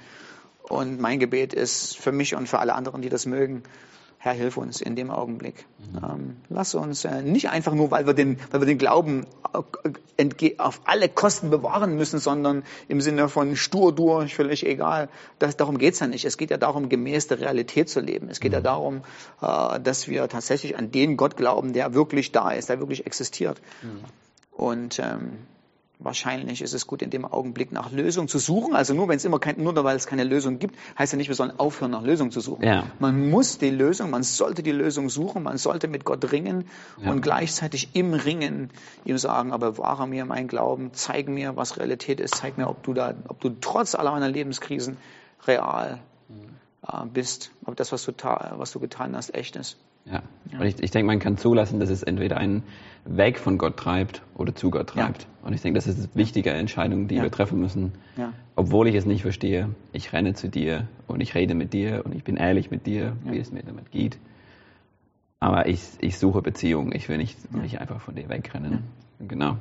Und 0.63 1.01
mein 1.01 1.19
Gebet 1.19 1.53
ist 1.55 1.97
für 1.97 2.13
mich 2.13 2.35
und 2.35 2.49
für 2.49 2.59
alle 2.59 2.75
anderen, 2.75 3.03
die 3.03 3.09
das 3.09 3.27
mögen, 3.27 3.63
Herr, 4.19 4.33
hilf 4.33 4.57
uns 4.57 4.81
in 4.81 4.97
dem 4.97 5.11
Augenblick. 5.11 5.67
Mhm. 5.79 6.05
Ähm, 6.05 6.37
lass 6.49 6.75
uns 6.75 7.05
äh, 7.05 7.23
nicht 7.23 7.51
einfach 7.51 7.75
nur, 7.75 7.91
weil 7.91 8.07
wir 8.07 8.15
den, 8.15 8.39
weil 8.51 8.61
wir 8.61 8.67
den 8.67 8.79
Glauben 8.79 9.27
äh, 10.19 10.55
auf 10.59 10.81
alle 10.85 11.09
Kosten 11.09 11.51
bewahren 11.51 11.97
müssen, 11.97 12.19
sondern 12.19 12.65
im 12.89 13.01
Sinne 13.01 13.29
von 13.29 13.57
stur 13.57 13.95
durch, 13.95 14.35
völlig 14.35 14.67
egal. 14.67 15.09
Das, 15.39 15.57
darum 15.57 15.79
geht's 15.79 16.01
ja 16.01 16.07
nicht. 16.07 16.25
Es 16.25 16.39
geht 16.39 16.51
ja 16.51 16.57
darum, 16.57 16.89
gemäß 16.89 17.29
der 17.29 17.41
Realität 17.41 17.89
zu 17.89 18.01
leben. 18.01 18.29
Es 18.29 18.41
geht 18.41 18.53
mhm. 18.53 18.57
ja 18.57 18.61
darum, 18.63 19.03
äh, 19.43 19.81
dass 19.81 20.09
wir 20.09 20.29
tatsächlich 20.29 20.77
an 20.77 20.91
den 20.91 21.17
Gott 21.17 21.37
glauben, 21.37 21.73
der 21.73 21.95
wirklich 21.95 22.33
da 22.33 22.51
ist, 22.51 22.69
der 22.69 22.81
wirklich 22.81 23.07
existiert. 23.07 23.61
Mhm. 23.83 24.05
Und 24.51 24.99
ähm, 24.99 25.39
Wahrscheinlich 25.99 26.61
ist 26.61 26.75
es 26.75 26.87
gut, 26.87 27.01
in 27.01 27.09
dem 27.09 27.25
Augenblick 27.25 27.73
nach 27.73 27.91
Lösung 27.91 28.29
zu 28.29 28.39
suchen. 28.39 28.77
Also 28.77 28.93
nur 28.93 29.09
wenn 29.09 29.17
es 29.17 29.25
immer 29.25 29.39
kein, 29.39 29.63
nur 29.63 29.75
weil 29.83 29.97
es 29.97 30.07
keine 30.07 30.25
Lösung 30.25 30.59
gibt, 30.59 30.77
heißt 30.99 31.13
ja 31.13 31.17
nicht, 31.17 31.29
wir 31.29 31.35
sollen 31.35 31.59
aufhören, 31.59 31.91
nach 31.91 32.03
Lösung 32.03 32.31
zu 32.31 32.41
suchen. 32.41 32.65
Ja. 32.65 32.85
Man 32.99 33.31
muss 33.31 33.57
die 33.57 33.71
Lösung, 33.71 34.11
man 34.11 34.23
sollte 34.23 34.63
die 34.63 34.73
Lösung 34.73 35.09
suchen, 35.09 35.43
man 35.43 35.57
sollte 35.57 35.89
mit 35.89 36.05
Gott 36.05 36.33
ringen 36.33 36.67
ja. 37.03 37.11
und 37.11 37.23
gleichzeitig 37.23 37.91
im 37.95 38.13
Ringen 38.13 38.71
ihm 39.07 39.17
sagen, 39.17 39.53
aber 39.53 39.79
wahre 39.79 40.07
mir 40.07 40.27
mein 40.27 40.49
Glauben, 40.49 40.91
zeig 40.93 41.29
mir, 41.29 41.57
was 41.57 41.79
Realität 41.79 42.21
ist, 42.21 42.35
zeig 42.35 42.59
mir, 42.59 42.69
ob 42.69 42.83
du 42.83 42.93
da, 42.93 43.15
ob 43.29 43.41
du 43.41 43.51
trotz 43.61 43.95
aller 43.95 44.11
meiner 44.11 44.29
Lebenskrisen 44.29 44.99
real 45.47 46.01
bist, 47.13 47.51
ob 47.65 47.77
das, 47.77 47.93
was 47.93 48.05
du, 48.05 48.13
was 48.13 48.73
du 48.73 48.81
getan 48.81 49.17
hast, 49.17 49.35
echt 49.35 49.57
ist. 49.57 49.77
Ja. 50.05 50.23
ja. 50.53 50.61
Und 50.61 50.67
ich, 50.67 50.81
ich 50.81 50.91
denke, 50.91 51.07
man 51.07 51.19
kann 51.19 51.37
zulassen, 51.37 51.81
dass 51.81 51.91
es 51.91 52.03
entweder 52.03 52.37
einen 52.37 52.63
weg 53.05 53.39
von 53.39 53.59
Gott 53.59 53.77
treibt 53.77 54.23
oder 54.37 54.55
zu 54.55 54.71
Gott 54.71 54.91
treibt. 54.91 55.23
Ja. 55.23 55.29
Und 55.43 55.53
ich 55.53 55.63
denke, 55.63 55.79
das 55.79 55.87
ist 55.87 55.99
eine 55.99 56.09
wichtige 56.15 56.51
Entscheidung, 56.51 57.09
die 57.09 57.17
ja. 57.17 57.23
wir 57.23 57.31
treffen 57.31 57.61
müssen. 57.61 57.93
Ja. 58.17 58.33
Obwohl 58.55 58.89
ich 58.89 58.95
es 58.95 59.05
nicht 59.05 59.23
verstehe, 59.23 59.71
ich 59.93 60.13
renne 60.13 60.35
zu 60.35 60.49
dir 60.49 60.87
und 61.07 61.21
ich 61.21 61.35
rede 61.35 61.55
mit 61.55 61.73
dir 61.73 62.03
und 62.05 62.15
ich 62.15 62.25
bin 62.25 62.37
ehrlich 62.37 62.71
mit 62.71 62.87
dir, 62.87 63.17
wie 63.25 63.39
es 63.39 63.53
mir 63.53 63.63
damit 63.63 63.91
geht. 63.91 64.19
Aber 65.41 65.69
ich, 65.69 65.81
ich 66.01 66.19
suche 66.19 66.41
Beziehung. 66.41 66.93
Ich 66.93 67.09
will 67.09 67.19
nicht, 67.19 67.53
nicht 67.53 67.81
einfach 67.81 68.01
von 68.01 68.15
dir 68.15 68.29
wegrennen. 68.29 68.85
Genau. 69.19 69.57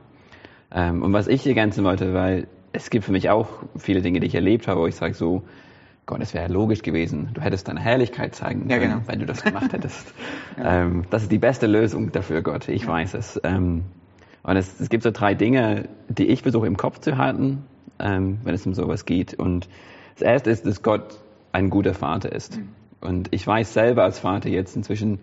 Ähm, 0.72 1.04
und 1.04 1.14
was 1.14 1.28
ich 1.28 1.46
ergänzen 1.46 1.84
wollte, 1.84 2.14
weil 2.14 2.48
es 2.72 2.90
gibt 2.90 3.06
für 3.06 3.12
mich 3.12 3.30
auch 3.30 3.48
viele 3.78 4.02
Dinge, 4.02 4.20
die 4.20 4.28
ich 4.28 4.36
erlebt 4.36 4.68
habe, 4.68 4.82
wo 4.82 4.88
ich 4.88 4.96
sage 4.96 5.14
so, 5.14 5.44
Gott, 6.06 6.22
es 6.22 6.34
wäre 6.34 6.52
logisch 6.52 6.84
gewesen. 6.84 7.30
Du 7.34 7.42
hättest 7.42 7.68
deine 7.68 7.80
Herrlichkeit 7.80 8.36
zeigen 8.36 8.68
können, 8.68 8.72
ja, 8.72 8.78
genau. 8.78 9.02
wenn 9.08 9.20
du 9.20 9.26
das 9.26 9.44
gemacht 9.44 9.74
hättest. 9.74 10.14
ja. 10.58 10.84
ähm, 10.84 11.06
das 11.10 11.24
ist 11.24 11.32
die 11.32 11.40
beste 11.40 11.66
Lösung 11.66 12.12
dafür, 12.12 12.42
Gott. 12.44 12.68
Ich 12.70 12.86
weiß 12.86 13.16
es. 13.16 13.40
Ähm, 13.44 13.86
und 14.44 14.58
es, 14.58 14.80
es, 14.80 14.90
gibt 14.90 15.04
so 15.04 15.10
drei 15.10 15.34
Dinge, 15.34 15.90
die 16.08 16.28
ich 16.28 16.44
versuche 16.44 16.68
im 16.68 16.78
Kopf 16.78 17.00
zu 17.00 17.18
halten, 17.18 17.64
ähm, 17.98 18.40
wenn 18.44 18.54
es 18.54 18.66
um 18.68 18.76
sowas 18.76 19.06
geht. 19.06 19.34
Und 19.34 19.68
das 20.14 20.22
erste 20.22 20.52
ist, 20.52 20.66
dass 20.68 20.84
Gott 20.84 21.20
ein 21.52 21.72
guter 21.72 21.96
Vater 21.96 22.32
ist. 22.32 22.58
Mhm. 22.58 22.70
Und 23.02 23.34
ich 23.34 23.46
weiß 23.46 23.74
selber 23.74 24.04
als 24.04 24.20
Vater 24.20 24.50
jetzt 24.50 24.76
inzwischen, 24.76 25.20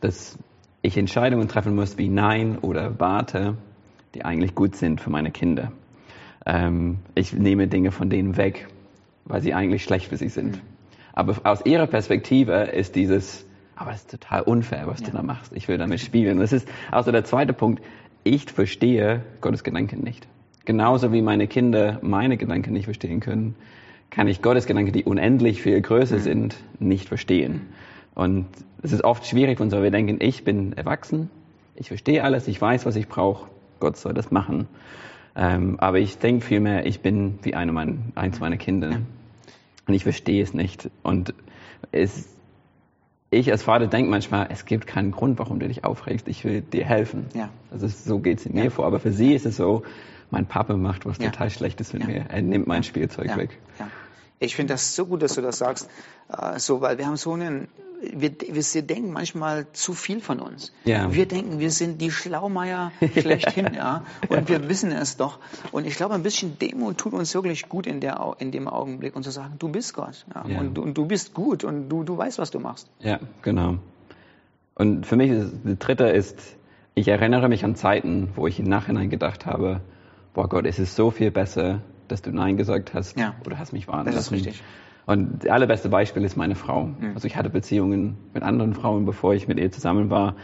dass 0.00 0.38
ich 0.82 0.96
Entscheidungen 0.96 1.48
treffen 1.48 1.74
muss 1.74 1.98
wie 1.98 2.08
Nein 2.08 2.58
oder 2.58 2.98
Warte, 2.98 3.56
die 4.14 4.24
eigentlich 4.24 4.54
gut 4.54 4.76
sind 4.76 5.00
für 5.00 5.10
meine 5.10 5.30
Kinder. 5.30 5.72
Ähm, 6.44 6.98
ich 7.14 7.32
nehme 7.32 7.68
Dinge 7.68 7.92
von 7.92 8.10
denen 8.10 8.36
weg, 8.36 8.68
weil 9.24 9.40
sie 9.40 9.54
eigentlich 9.54 9.84
schlecht 9.84 10.06
für 10.08 10.16
sie 10.16 10.28
sind. 10.28 10.56
Mhm. 10.56 10.60
Aber 11.12 11.36
aus 11.44 11.64
ihrer 11.64 11.86
Perspektive 11.86 12.54
ist 12.62 12.96
dieses, 12.96 13.44
aber 13.76 13.92
es 13.92 14.00
ist 14.00 14.10
total 14.10 14.42
unfair, 14.42 14.86
was 14.86 15.00
ja. 15.00 15.06
du 15.06 15.12
da 15.12 15.22
machst. 15.22 15.52
Ich 15.54 15.68
will 15.68 15.78
damit 15.78 16.00
spielen. 16.00 16.38
Das 16.38 16.52
ist 16.52 16.68
also 16.90 17.12
der 17.12 17.24
zweite 17.24 17.52
Punkt. 17.52 17.82
Ich 18.24 18.50
verstehe 18.50 19.22
Gottes 19.40 19.64
Gedanken 19.64 20.02
nicht. 20.02 20.26
Genauso 20.64 21.12
wie 21.12 21.22
meine 21.22 21.48
Kinder 21.48 21.98
meine 22.02 22.36
Gedanken 22.36 22.72
nicht 22.72 22.84
verstehen 22.84 23.20
können, 23.20 23.56
kann 24.10 24.28
ich 24.28 24.42
Gottes 24.42 24.66
Gedanken, 24.66 24.92
die 24.92 25.04
unendlich 25.04 25.62
viel 25.62 25.80
größer 25.80 26.18
mhm. 26.18 26.22
sind, 26.22 26.56
nicht 26.78 27.08
verstehen. 27.08 27.62
Und 28.14 28.46
es 28.82 28.92
ist 28.92 29.04
oft 29.04 29.26
schwierig 29.26 29.58
von 29.58 29.70
so, 29.70 29.82
wir 29.82 29.90
denken, 29.90 30.18
ich 30.20 30.44
bin 30.44 30.74
erwachsen, 30.74 31.30
ich 31.74 31.88
verstehe 31.88 32.22
alles, 32.22 32.46
ich 32.46 32.60
weiß, 32.60 32.84
was 32.84 32.96
ich 32.96 33.08
brauche, 33.08 33.48
Gott 33.80 33.96
soll 33.96 34.12
das 34.12 34.30
machen. 34.30 34.68
Ähm, 35.34 35.80
aber 35.80 35.98
ich 35.98 36.18
denke 36.18 36.44
vielmehr, 36.44 36.86
ich 36.86 37.00
bin 37.00 37.38
wie 37.42 37.54
eine 37.54 37.72
mein, 37.72 38.12
eins 38.14 38.40
meiner 38.40 38.56
Kinder. 38.56 38.90
Ja. 38.90 38.98
Und 39.86 39.94
ich 39.94 40.02
verstehe 40.02 40.42
es 40.42 40.54
nicht. 40.54 40.90
Und 41.02 41.34
es, 41.90 42.28
ich 43.30 43.50
als 43.50 43.62
Vater 43.62 43.86
denke 43.86 44.10
manchmal, 44.10 44.48
es 44.50 44.64
gibt 44.64 44.86
keinen 44.86 45.10
Grund, 45.10 45.38
warum 45.38 45.58
du 45.58 45.68
dich 45.68 45.84
aufregst. 45.84 46.28
Ich 46.28 46.44
will 46.44 46.60
dir 46.60 46.84
helfen. 46.84 47.26
Ja. 47.34 47.48
Also 47.70 47.88
so 47.88 48.18
geht 48.18 48.40
es 48.40 48.48
mir 48.48 48.64
ja. 48.64 48.70
vor. 48.70 48.86
Aber 48.86 49.00
für 49.00 49.12
sie 49.12 49.34
ist 49.34 49.46
es 49.46 49.56
so, 49.56 49.82
mein 50.30 50.46
Papa 50.46 50.76
macht 50.76 51.04
was 51.06 51.18
total 51.18 51.50
Schlechtes 51.50 51.92
mit 51.92 52.06
mir. 52.06 52.26
Er 52.28 52.42
nimmt 52.42 52.66
mein 52.66 52.82
Spielzeug 52.82 53.36
weg. 53.36 53.58
Ich 54.38 54.56
finde 54.56 54.74
das 54.74 54.96
so 54.96 55.06
gut, 55.06 55.22
dass 55.22 55.34
du 55.34 55.40
das 55.40 55.58
sagst, 55.58 55.88
äh, 56.28 56.58
so, 56.58 56.80
weil 56.80 56.98
wir 56.98 57.06
haben 57.06 57.16
so 57.16 57.32
einen 57.32 57.68
wir, 58.02 58.32
wir 58.40 58.82
denken 58.82 59.12
manchmal 59.12 59.66
zu 59.72 59.92
viel 59.92 60.20
von 60.20 60.40
uns. 60.40 60.72
Ja. 60.84 61.12
Wir 61.12 61.26
denken, 61.26 61.60
wir 61.60 61.70
sind 61.70 62.00
die 62.00 62.10
Schlaumeier 62.10 62.92
schlechthin, 63.18 63.74
ja. 63.74 64.04
Und 64.28 64.48
wir 64.48 64.68
wissen 64.68 64.90
es 64.92 65.16
doch. 65.16 65.38
Und 65.70 65.86
ich 65.86 65.96
glaube, 65.96 66.14
ein 66.14 66.22
bisschen 66.22 66.58
Demut 66.58 66.98
tut 66.98 67.12
uns 67.12 67.34
wirklich 67.34 67.68
gut 67.68 67.86
in, 67.86 68.00
der, 68.00 68.36
in 68.38 68.50
dem 68.50 68.68
Augenblick 68.68 69.14
und 69.14 69.22
zu 69.22 69.30
sagen, 69.30 69.54
du 69.58 69.68
bist 69.68 69.94
Gott. 69.94 70.26
Ja. 70.34 70.44
ja. 70.48 70.60
Und, 70.60 70.78
und, 70.78 70.98
du 70.98 71.06
bist 71.06 71.34
gut 71.34 71.64
und 71.64 71.88
du, 71.88 72.02
du 72.02 72.16
weißt, 72.16 72.38
was 72.38 72.50
du 72.50 72.58
machst. 72.58 72.90
Ja, 73.00 73.20
genau. 73.42 73.78
Und 74.74 75.06
für 75.06 75.16
mich 75.16 75.30
ist 75.30 75.52
der 75.64 75.76
dritte 75.76 76.04
ist, 76.04 76.56
ich 76.94 77.08
erinnere 77.08 77.48
mich 77.48 77.64
an 77.64 77.76
Zeiten, 77.76 78.30
wo 78.34 78.46
ich 78.46 78.58
im 78.58 78.66
Nachhinein 78.66 79.10
gedacht 79.10 79.46
habe, 79.46 79.80
boah 80.34 80.48
Gott, 80.48 80.66
es 80.66 80.78
ist 80.78 80.96
so 80.96 81.10
viel 81.10 81.30
besser, 81.30 81.82
dass 82.08 82.22
du 82.22 82.30
Nein 82.30 82.56
gesagt 82.56 82.94
hast 82.94 83.18
ja. 83.18 83.34
oder 83.46 83.58
hast 83.58 83.72
mich 83.72 83.86
warnen 83.88 84.12
lassen. 84.12 84.16
Das 84.16 84.26
ist 84.26 84.32
richtig. 84.32 84.62
Und 85.12 85.44
das 85.44 85.50
allerbeste 85.50 85.90
Beispiel 85.90 86.24
ist 86.24 86.36
meine 86.36 86.54
Frau. 86.54 86.86
Mhm. 86.86 87.12
Also 87.14 87.26
ich 87.26 87.36
hatte 87.36 87.50
Beziehungen 87.50 88.16
mit 88.32 88.42
anderen 88.42 88.72
Frauen, 88.72 89.04
bevor 89.04 89.34
ich 89.34 89.46
mit 89.46 89.58
ihr 89.58 89.70
zusammen 89.70 90.08
war. 90.08 90.36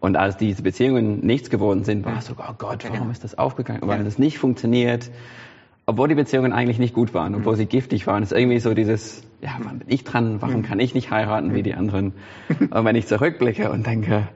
Und 0.00 0.16
als 0.16 0.36
diese 0.36 0.62
Beziehungen 0.62 1.24
nichts 1.24 1.50
geworden 1.50 1.84
sind, 1.84 2.04
war 2.04 2.18
es 2.18 2.26
so, 2.26 2.34
oh 2.36 2.52
Gott, 2.58 2.84
warum 2.84 2.98
genau. 2.98 3.10
ist 3.10 3.22
das 3.22 3.38
aufgegangen? 3.38 3.80
Weil 3.84 4.04
es 4.06 4.18
nicht 4.18 4.38
funktioniert. 4.38 5.10
Obwohl 5.86 6.08
die 6.08 6.16
Beziehungen 6.16 6.52
eigentlich 6.52 6.80
nicht 6.80 6.94
gut 6.94 7.14
waren, 7.14 7.34
obwohl 7.36 7.54
mhm. 7.54 7.58
sie 7.58 7.66
giftig 7.66 8.06
waren, 8.08 8.24
ist 8.24 8.32
irgendwie 8.32 8.58
so 8.58 8.74
dieses, 8.74 9.22
ja, 9.40 9.50
wann 9.62 9.78
bin 9.78 9.88
ich 9.88 10.02
dran? 10.02 10.42
Warum 10.42 10.58
mhm. 10.58 10.62
kann 10.62 10.80
ich 10.80 10.94
nicht 10.94 11.10
heiraten 11.12 11.54
wie 11.54 11.62
die 11.62 11.74
anderen? 11.74 12.12
Und 12.70 12.84
wenn 12.84 12.96
ich 12.96 13.06
zurückblicke 13.06 13.70
und 13.70 13.86
denke, 13.86 14.28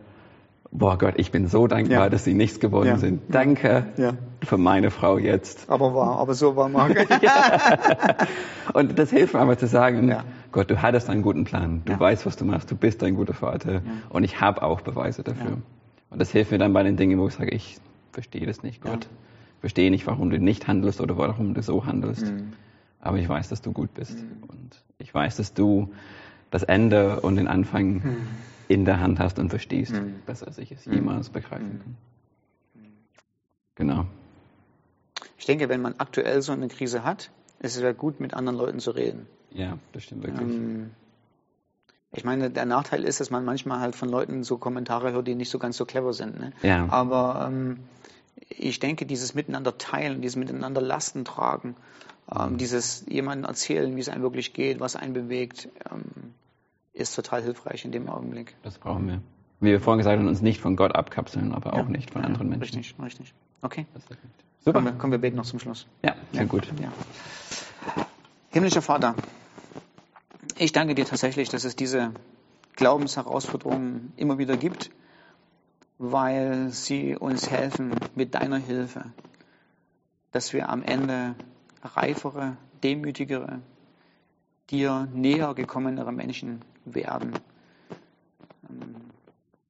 boah 0.72 0.98
Gott, 0.98 1.14
ich 1.18 1.30
bin 1.30 1.46
so 1.46 1.66
dankbar, 1.66 2.04
ja. 2.04 2.08
dass 2.08 2.24
sie 2.24 2.34
nichts 2.34 2.58
geworden 2.58 2.88
ja. 2.88 2.96
sind. 2.96 3.22
Danke 3.28 3.86
ja. 3.98 4.14
für 4.42 4.56
meine 4.56 4.90
Frau 4.90 5.18
jetzt. 5.18 5.68
Aber 5.70 5.94
war, 5.94 6.18
aber 6.18 6.34
so 6.34 6.56
war 6.56 6.68
Marc. 6.68 7.06
Und 8.74 8.98
das 8.98 9.10
hilft 9.10 9.34
mir 9.34 9.40
einfach 9.40 9.56
zu 9.56 9.66
sagen, 9.66 10.16
Gott, 10.50 10.70
du 10.70 10.82
hattest 10.82 11.10
einen 11.10 11.22
guten 11.22 11.44
Plan. 11.44 11.82
Du 11.84 11.98
weißt, 11.98 12.26
was 12.26 12.36
du 12.36 12.44
machst. 12.44 12.70
Du 12.70 12.76
bist 12.76 13.02
ein 13.04 13.14
guter 13.14 13.34
Vater. 13.34 13.82
Und 14.08 14.24
ich 14.24 14.40
habe 14.40 14.62
auch 14.62 14.80
Beweise 14.80 15.22
dafür. 15.22 15.58
Und 16.10 16.20
das 16.20 16.30
hilft 16.30 16.50
mir 16.50 16.58
dann 16.58 16.72
bei 16.72 16.82
den 16.82 16.96
Dingen, 16.96 17.18
wo 17.18 17.28
ich 17.28 17.34
sage, 17.34 17.50
ich 17.50 17.78
verstehe 18.12 18.46
das 18.46 18.62
nicht, 18.62 18.82
Gott. 18.82 19.08
verstehe 19.60 19.90
nicht, 19.90 20.06
warum 20.06 20.30
du 20.30 20.38
nicht 20.38 20.68
handelst 20.68 21.00
oder 21.00 21.16
warum 21.16 21.54
du 21.54 21.62
so 21.62 21.86
handelst. 21.86 22.26
Mhm. 22.26 22.52
Aber 23.00 23.18
ich 23.18 23.28
weiß, 23.28 23.48
dass 23.48 23.62
du 23.62 23.72
gut 23.72 23.94
bist. 23.94 24.18
Mhm. 24.18 24.44
Und 24.46 24.82
ich 24.98 25.12
weiß, 25.12 25.36
dass 25.36 25.54
du 25.54 25.92
das 26.50 26.62
Ende 26.62 27.20
und 27.20 27.36
den 27.36 27.48
Anfang 27.48 27.94
mhm. 27.94 28.16
In 28.68 28.84
der 28.84 29.00
Hand 29.00 29.18
hast 29.18 29.38
und 29.38 29.50
verstehst, 29.50 29.92
mhm. 29.92 30.22
besser 30.26 30.46
als 30.46 30.58
ich 30.58 30.72
es 30.72 30.84
jemals 30.84 31.28
mhm. 31.28 31.32
begreifen 31.32 31.80
kann. 31.80 31.96
Genau. 33.74 34.06
Ich 35.38 35.46
denke, 35.46 35.68
wenn 35.68 35.80
man 35.80 35.94
aktuell 35.98 36.42
so 36.42 36.52
eine 36.52 36.68
Krise 36.68 37.04
hat, 37.04 37.30
ist 37.60 37.76
es 37.76 37.82
ja 37.82 37.92
gut, 37.92 38.20
mit 38.20 38.34
anderen 38.34 38.58
Leuten 38.58 38.80
zu 38.80 38.90
reden. 38.90 39.26
Ja, 39.50 39.78
das 39.92 40.04
stimmt 40.04 40.24
wirklich. 40.24 40.48
Ähm, 40.48 40.90
ich 42.12 42.24
meine, 42.24 42.50
der 42.50 42.66
Nachteil 42.66 43.04
ist, 43.04 43.20
dass 43.20 43.30
man 43.30 43.44
manchmal 43.44 43.80
halt 43.80 43.96
von 43.96 44.08
Leuten 44.08 44.44
so 44.44 44.58
Kommentare 44.58 45.12
hört, 45.12 45.26
die 45.26 45.34
nicht 45.34 45.50
so 45.50 45.58
ganz 45.58 45.76
so 45.76 45.86
clever 45.86 46.12
sind. 46.12 46.38
Ne? 46.38 46.52
Ja. 46.62 46.86
Aber 46.90 47.46
ähm, 47.48 47.78
ich 48.50 48.80
denke, 48.80 49.06
dieses 49.06 49.34
Miteinander 49.34 49.78
teilen, 49.78 50.20
dieses 50.20 50.36
Miteinander 50.36 50.80
Lasten 50.80 51.24
tragen, 51.24 51.74
ähm, 52.30 52.52
mhm. 52.52 52.58
dieses 52.58 53.04
jemandem 53.08 53.48
erzählen, 53.48 53.96
wie 53.96 54.00
es 54.00 54.08
einem 54.08 54.22
wirklich 54.22 54.52
geht, 54.52 54.80
was 54.80 54.94
einen 54.94 55.14
bewegt, 55.14 55.68
ähm, 55.90 56.21
ist 57.02 57.14
total 57.14 57.42
hilfreich 57.42 57.84
in 57.84 57.92
dem 57.92 58.08
Augenblick. 58.08 58.54
Das 58.62 58.78
brauchen 58.78 59.06
wir. 59.08 59.22
Wie 59.60 59.70
wir 59.70 59.80
vorhin 59.80 59.98
gesagt 59.98 60.18
haben, 60.18 60.26
uns 60.26 60.42
nicht 60.42 60.60
von 60.60 60.74
Gott 60.76 60.94
abkapseln, 60.94 61.52
aber 61.52 61.74
ja. 61.74 61.82
auch 61.82 61.88
nicht 61.88 62.10
von 62.10 62.22
ja, 62.22 62.26
anderen 62.26 62.48
Menschen. 62.48 62.78
Richtig, 62.78 62.96
richtig. 63.00 63.34
Okay. 63.60 63.86
Super. 64.64 64.72
Kommen 64.72 64.86
wir, 64.86 64.92
kommen 64.98 65.12
wir 65.12 65.18
beten 65.18 65.36
noch 65.36 65.44
zum 65.44 65.58
Schluss. 65.58 65.86
Ja, 66.02 66.16
sehr 66.32 66.42
ja. 66.42 66.48
gut. 66.48 66.68
Himmlischer 68.50 68.82
Vater, 68.82 69.14
ich 70.58 70.72
danke 70.72 70.94
dir 70.94 71.04
tatsächlich, 71.04 71.48
dass 71.48 71.64
es 71.64 71.76
diese 71.76 72.12
Glaubensherausforderungen 72.76 74.12
immer 74.16 74.38
wieder 74.38 74.56
gibt, 74.56 74.90
weil 75.98 76.70
sie 76.70 77.16
uns 77.16 77.50
helfen 77.50 77.94
mit 78.14 78.34
deiner 78.34 78.58
Hilfe, 78.58 79.04
dass 80.32 80.52
wir 80.52 80.68
am 80.68 80.82
Ende 80.82 81.34
reifere, 81.82 82.56
demütigere, 82.82 83.60
dir 84.70 85.08
näher 85.12 85.54
gekommenere 85.54 86.12
Menschen 86.12 86.62
werden. 86.84 87.32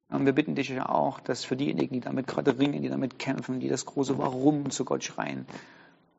Und 0.09 0.25
wir 0.25 0.33
bitten 0.33 0.55
dich 0.55 0.69
ja 0.69 0.87
auch, 0.89 1.19
dass 1.19 1.43
für 1.43 1.55
diejenigen, 1.55 1.93
die 1.93 1.99
damit 1.99 2.27
gerade 2.27 2.57
ringen, 2.59 2.81
die 2.81 2.89
damit 2.89 3.17
kämpfen, 3.17 3.59
die 3.59 3.69
das 3.69 3.85
große 3.85 4.17
Warum 4.17 4.69
zu 4.69 4.85
Gott 4.85 5.03
schreien, 5.03 5.45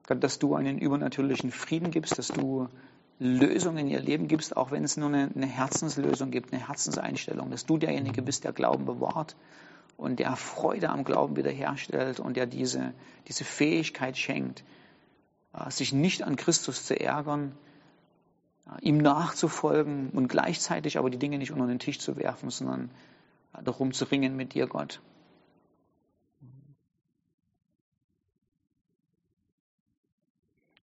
Gott, 0.07 0.23
dass 0.23 0.39
du 0.39 0.55
einen 0.55 0.79
übernatürlichen 0.79 1.51
Frieden 1.51 1.91
gibst, 1.91 2.19
dass 2.19 2.29
du 2.29 2.69
Lösungen 3.19 3.79
in 3.79 3.89
ihr 3.89 4.01
Leben 4.01 4.29
gibst, 4.29 4.57
auch 4.57 4.71
wenn 4.71 4.85
es 4.85 4.97
nur 4.97 5.09
eine, 5.09 5.31
eine 5.35 5.47
Herzenslösung 5.47 6.31
gibt, 6.31 6.53
eine 6.53 6.67
Herzenseinstellung, 6.67 7.51
dass 7.51 7.65
du 7.65 7.79
derjenige 7.79 8.21
bist, 8.21 8.45
der 8.45 8.53
Glauben 8.53 8.85
bewahrt 8.85 9.37
und 9.97 10.19
der 10.19 10.35
Freude 10.37 10.91
am 10.91 11.05
Glauben 11.05 11.37
wiederherstellt 11.37 12.21
und 12.21 12.37
der 12.37 12.47
diese, 12.47 12.93
diese 13.29 13.45
Fähigkeit 13.45 14.19
schenkt, 14.19 14.65
äh, 15.55 15.71
sich 15.71 15.93
nicht 15.93 16.23
an 16.23 16.37
Christus 16.37 16.85
zu 16.85 16.99
ärgern, 16.99 17.53
ihm 18.81 18.99
nachzufolgen 18.99 20.11
und 20.11 20.29
gleichzeitig 20.29 20.99
aber 20.99 21.11
die 21.11 21.19
Dinge 21.19 21.39
nicht 21.39 21.53
unter 21.53 21.67
den 21.67 21.79
Tisch 21.79 21.99
zu 21.99 22.17
werfen, 22.17 22.51
sondern 22.51 22.91
äh, 23.55 23.63
darum 23.63 23.93
zu 23.93 24.05
ringen 24.07 24.37
mit 24.37 24.55
dir, 24.55 24.67
Gott. 24.67 25.01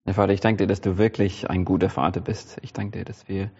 Herr 0.04 0.14
Vater, 0.14 0.32
ich 0.32 0.40
danke 0.40 0.64
dir, 0.64 0.66
dass 0.66 0.80
du 0.80 0.98
wirklich 0.98 1.48
ein 1.48 1.64
guter 1.64 1.88
Vater 1.88 2.20
bist. 2.20 2.58
Ich 2.62 2.72
danke 2.72 2.98
dir, 2.98 3.04
dass 3.04 3.28
wir 3.28 3.50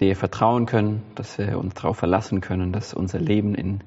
dir 0.00 0.16
vertrauen 0.16 0.66
können, 0.66 1.02
dass 1.14 1.38
wir 1.38 1.58
uns 1.58 1.74
darauf 1.74 1.96
verlassen 1.96 2.40
können, 2.40 2.72
dass 2.72 2.92
unser 2.92 3.18
Leben 3.18 3.54
in, 3.54 3.82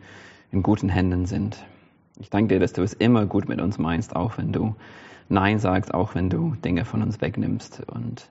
in 0.51 0.63
guten 0.63 0.89
Händen 0.89 1.25
sind. 1.25 1.63
Ich 2.19 2.29
danke 2.29 2.55
dir, 2.55 2.59
dass 2.59 2.73
du 2.73 2.81
es 2.81 2.93
immer 2.93 3.25
gut 3.25 3.47
mit 3.47 3.61
uns 3.61 3.77
meinst, 3.77 4.15
auch 4.15 4.37
wenn 4.37 4.51
du 4.51 4.75
Nein 5.29 5.59
sagst, 5.59 5.93
auch 5.93 6.15
wenn 6.15 6.29
du 6.29 6.55
Dinge 6.55 6.85
von 6.85 7.01
uns 7.01 7.21
wegnimmst. 7.21 7.81
Und 7.87 8.29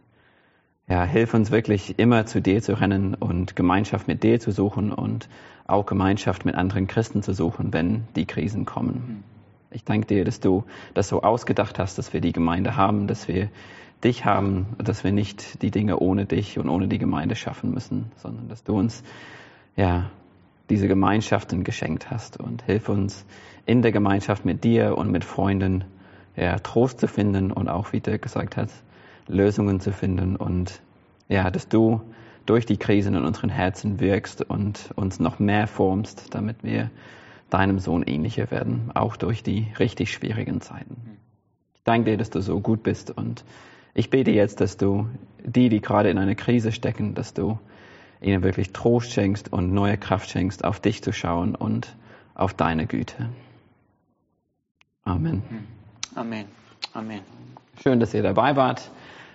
ja, 0.90 1.05
hilf 1.05 1.35
uns 1.35 1.53
wirklich 1.53 2.00
immer 2.00 2.26
zu 2.26 2.42
dir 2.42 2.61
zu 2.61 2.79
rennen 2.79 3.14
und 3.14 3.55
Gemeinschaft 3.55 4.09
mit 4.09 4.24
dir 4.24 4.40
zu 4.40 4.50
suchen 4.50 4.92
und 4.92 5.29
auch 5.68 5.87
Gemeinschaft 5.87 6.44
mit 6.44 6.57
anderen 6.57 6.88
Christen 6.88 7.22
zu 7.22 7.33
suchen, 7.33 7.72
wenn 7.72 8.09
die 8.16 8.26
Krisen 8.26 8.64
kommen. 8.64 9.22
Ich 9.70 9.85
danke 9.85 10.09
dir, 10.09 10.24
dass 10.24 10.40
du 10.40 10.64
das 10.92 11.07
so 11.07 11.22
ausgedacht 11.22 11.79
hast, 11.79 11.96
dass 11.96 12.12
wir 12.12 12.20
die 12.20 12.33
Gemeinde 12.33 12.76
haben, 12.76 13.07
dass 13.07 13.29
wir 13.29 13.50
dich 14.03 14.24
haben, 14.24 14.66
dass 14.79 15.05
wir 15.05 15.12
nicht 15.12 15.62
die 15.62 15.70
Dinge 15.70 16.00
ohne 16.00 16.26
dich 16.26 16.59
und 16.59 16.68
ohne 16.68 16.88
die 16.88 16.98
Gemeinde 16.98 17.37
schaffen 17.37 17.70
müssen, 17.70 18.11
sondern 18.16 18.48
dass 18.48 18.64
du 18.64 18.76
uns 18.76 19.05
ja 19.76 20.11
diese 20.70 20.88
Gemeinschaften 20.88 21.62
geschenkt 21.62 22.11
hast 22.11 22.40
und 22.40 22.62
hilf 22.62 22.88
uns 22.88 23.24
in 23.64 23.83
der 23.83 23.92
Gemeinschaft 23.92 24.44
mit 24.44 24.64
dir 24.64 24.98
und 24.98 25.12
mit 25.12 25.24
Freunden 25.24 25.85
ja, 26.35 26.59
Trost 26.59 26.98
zu 26.98 27.07
finden 27.07 27.53
und 27.53 27.68
auch, 27.68 27.92
wie 27.92 28.00
Dirk 28.00 28.22
gesagt 28.22 28.57
hat, 28.57 28.70
Lösungen 29.30 29.80
zu 29.80 29.92
finden 29.92 30.36
und 30.36 30.80
ja, 31.28 31.50
dass 31.50 31.68
du 31.68 32.00
durch 32.46 32.66
die 32.66 32.76
Krisen 32.76 33.14
in 33.14 33.24
unseren 33.24 33.50
Herzen 33.50 34.00
wirkst 34.00 34.42
und 34.42 34.90
uns 34.96 35.20
noch 35.20 35.38
mehr 35.38 35.66
formst, 35.66 36.34
damit 36.34 36.64
wir 36.64 36.90
deinem 37.48 37.78
Sohn 37.78 38.02
ähnlicher 38.02 38.50
werden, 38.50 38.90
auch 38.94 39.16
durch 39.16 39.42
die 39.42 39.68
richtig 39.78 40.12
schwierigen 40.12 40.60
Zeiten. 40.60 41.18
Ich 41.74 41.82
danke 41.84 42.10
dir, 42.10 42.16
dass 42.16 42.30
du 42.30 42.40
so 42.40 42.60
gut 42.60 42.82
bist 42.82 43.10
und 43.10 43.44
ich 43.94 44.10
bete 44.10 44.30
jetzt, 44.30 44.60
dass 44.60 44.76
du 44.76 45.08
die, 45.44 45.68
die 45.68 45.80
gerade 45.80 46.10
in 46.10 46.18
einer 46.18 46.34
Krise 46.34 46.72
stecken, 46.72 47.14
dass 47.14 47.34
du 47.34 47.58
ihnen 48.20 48.42
wirklich 48.42 48.72
Trost 48.72 49.12
schenkst 49.12 49.52
und 49.52 49.72
neue 49.72 49.96
Kraft 49.96 50.30
schenkst, 50.30 50.64
auf 50.64 50.80
dich 50.80 51.02
zu 51.02 51.12
schauen 51.12 51.54
und 51.54 51.96
auf 52.34 52.54
deine 52.54 52.86
Güte. 52.86 53.28
Amen. 55.04 55.42
Amen. 56.14 56.46
Amen. 56.92 57.20
Schön, 57.82 58.00
dass 58.00 58.14
ihr 58.14 58.22
dabei 58.22 58.56
wart. 58.56 58.90